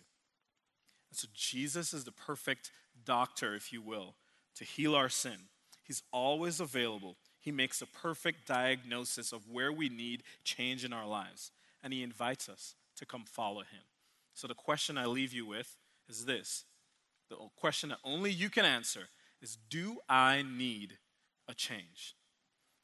And 1.11 1.17
so 1.17 1.27
Jesus 1.33 1.93
is 1.93 2.05
the 2.05 2.13
perfect 2.13 2.71
doctor, 3.05 3.53
if 3.53 3.73
you 3.73 3.81
will, 3.81 4.15
to 4.55 4.63
heal 4.63 4.95
our 4.95 5.09
sin. 5.09 5.49
He's 5.83 6.01
always 6.13 6.61
available. 6.61 7.17
He 7.41 7.51
makes 7.51 7.81
a 7.81 7.85
perfect 7.85 8.47
diagnosis 8.47 9.33
of 9.33 9.49
where 9.49 9.73
we 9.73 9.89
need 9.89 10.23
change 10.45 10.85
in 10.85 10.93
our 10.93 11.05
lives. 11.05 11.51
And 11.83 11.91
he 11.91 12.03
invites 12.03 12.47
us 12.47 12.75
to 12.95 13.05
come 13.05 13.25
follow 13.25 13.59
him. 13.59 13.83
So 14.33 14.47
the 14.47 14.53
question 14.53 14.97
I 14.97 15.07
leave 15.07 15.33
you 15.33 15.45
with 15.45 15.75
is 16.07 16.23
this 16.23 16.63
the 17.29 17.35
question 17.57 17.89
that 17.89 17.99
only 18.05 18.31
you 18.31 18.49
can 18.49 18.63
answer 18.63 19.09
is 19.43 19.57
Do 19.69 19.97
I 20.09 20.41
need 20.41 20.97
a 21.47 21.53
change? 21.53 22.15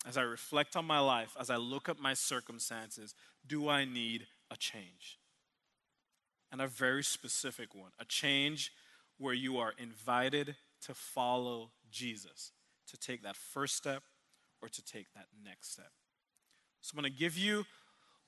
As 0.05 0.18
I 0.18 0.22
reflect 0.22 0.76
on 0.76 0.86
my 0.86 0.99
life, 0.99 1.36
as 1.39 1.49
I 1.49 1.55
look 1.55 1.89
at 1.89 1.99
my 1.99 2.14
circumstances, 2.14 3.16
do 3.47 3.68
I 3.68 3.86
need 3.86 4.28
a 4.51 4.57
change? 4.57 5.18
And 6.51 6.62
a 6.62 6.68
very 6.68 7.03
specific 7.03 7.74
one 7.74 7.91
a 7.99 8.05
change 8.05 8.72
where 9.18 9.34
you 9.34 9.57
are 9.57 9.74
invited 9.78 10.55
to 10.86 10.93
follow 10.93 11.72
Jesus, 11.91 12.51
to 12.88 12.97
take 12.97 13.24
that 13.24 13.36
first 13.36 13.76
step 13.76 14.03
or 14.62 14.70
to 14.70 14.84
take 14.84 15.14
that 15.14 15.26
next 15.43 15.74
step. 15.74 15.91
So 16.82 16.93
I'm 16.93 17.01
going 17.01 17.12
to 17.12 17.20
give 17.20 17.38
you 17.38 17.66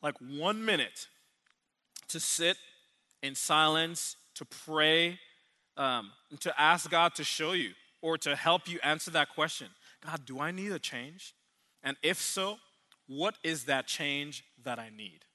like 0.01 0.15
one 0.19 0.65
minute 0.65 1.07
to 2.09 2.19
sit 2.19 2.57
in 3.23 3.35
silence, 3.35 4.17
to 4.35 4.45
pray, 4.45 5.19
um, 5.77 6.11
and 6.29 6.41
to 6.41 6.61
ask 6.61 6.89
God 6.89 7.15
to 7.15 7.23
show 7.23 7.53
you 7.53 7.71
or 8.01 8.17
to 8.19 8.35
help 8.35 8.67
you 8.67 8.79
answer 8.83 9.11
that 9.11 9.29
question 9.29 9.67
God, 10.05 10.25
do 10.25 10.39
I 10.39 10.51
need 10.51 10.71
a 10.71 10.79
change? 10.79 11.33
And 11.83 11.97
if 12.03 12.19
so, 12.21 12.57
what 13.07 13.35
is 13.43 13.65
that 13.65 13.87
change 13.87 14.43
that 14.63 14.79
I 14.79 14.89
need? 14.89 15.25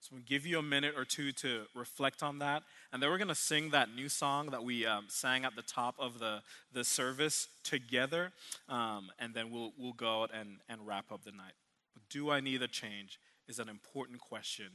So 0.00 0.10
we'll 0.12 0.24
give 0.24 0.46
you 0.46 0.60
a 0.60 0.62
minute 0.62 0.94
or 0.96 1.04
two 1.04 1.32
to 1.32 1.62
reflect 1.74 2.22
on 2.22 2.38
that. 2.38 2.62
And 2.92 3.02
then 3.02 3.10
we're 3.10 3.18
going 3.18 3.26
to 3.28 3.34
sing 3.34 3.70
that 3.70 3.92
new 3.92 4.08
song 4.08 4.50
that 4.50 4.62
we 4.62 4.86
um, 4.86 5.06
sang 5.08 5.44
at 5.44 5.56
the 5.56 5.62
top 5.62 5.96
of 5.98 6.20
the, 6.20 6.42
the 6.72 6.84
service 6.84 7.48
together. 7.64 8.30
Um, 8.68 9.10
and 9.18 9.34
then 9.34 9.50
we'll, 9.50 9.72
we'll 9.76 9.94
go 9.94 10.22
out 10.22 10.30
and, 10.32 10.58
and 10.68 10.86
wrap 10.86 11.10
up 11.10 11.24
the 11.24 11.32
night. 11.32 11.54
But 11.92 12.04
do 12.08 12.30
I 12.30 12.38
need 12.38 12.62
a 12.62 12.68
change 12.68 13.18
is 13.48 13.58
an 13.58 13.68
important 13.68 14.20
question 14.20 14.66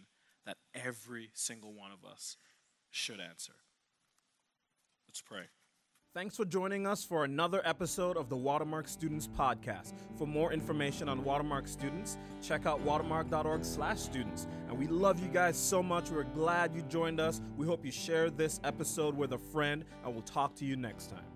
that 0.45 0.57
every 0.75 1.29
single 1.33 1.71
one 1.71 1.91
of 1.91 2.09
us 2.09 2.35
should 2.89 3.21
answer. 3.21 3.53
Let's 5.07 5.21
pray. 5.21 5.43
Thanks 6.13 6.35
for 6.35 6.43
joining 6.43 6.85
us 6.85 7.05
for 7.05 7.23
another 7.23 7.61
episode 7.63 8.17
of 8.17 8.27
the 8.27 8.35
Watermark 8.35 8.89
Students 8.89 9.29
Podcast. 9.29 9.93
For 10.17 10.27
more 10.27 10.51
information 10.51 11.07
on 11.07 11.23
Watermark 11.23 11.69
students, 11.69 12.17
check 12.41 12.65
out 12.65 12.81
watermark.org 12.81 13.63
slash 13.63 13.99
students. 13.99 14.45
And 14.67 14.77
we 14.77 14.87
love 14.87 15.21
you 15.23 15.29
guys 15.29 15.55
so 15.55 15.81
much. 15.81 16.09
We're 16.09 16.25
glad 16.25 16.75
you 16.75 16.81
joined 16.81 17.21
us. 17.21 17.39
We 17.55 17.65
hope 17.65 17.85
you 17.85 17.93
share 17.93 18.29
this 18.29 18.59
episode 18.65 19.15
with 19.15 19.31
a 19.31 19.37
friend, 19.37 19.85
and 20.03 20.13
we'll 20.13 20.23
talk 20.23 20.53
to 20.55 20.65
you 20.65 20.75
next 20.75 21.11
time. 21.11 21.30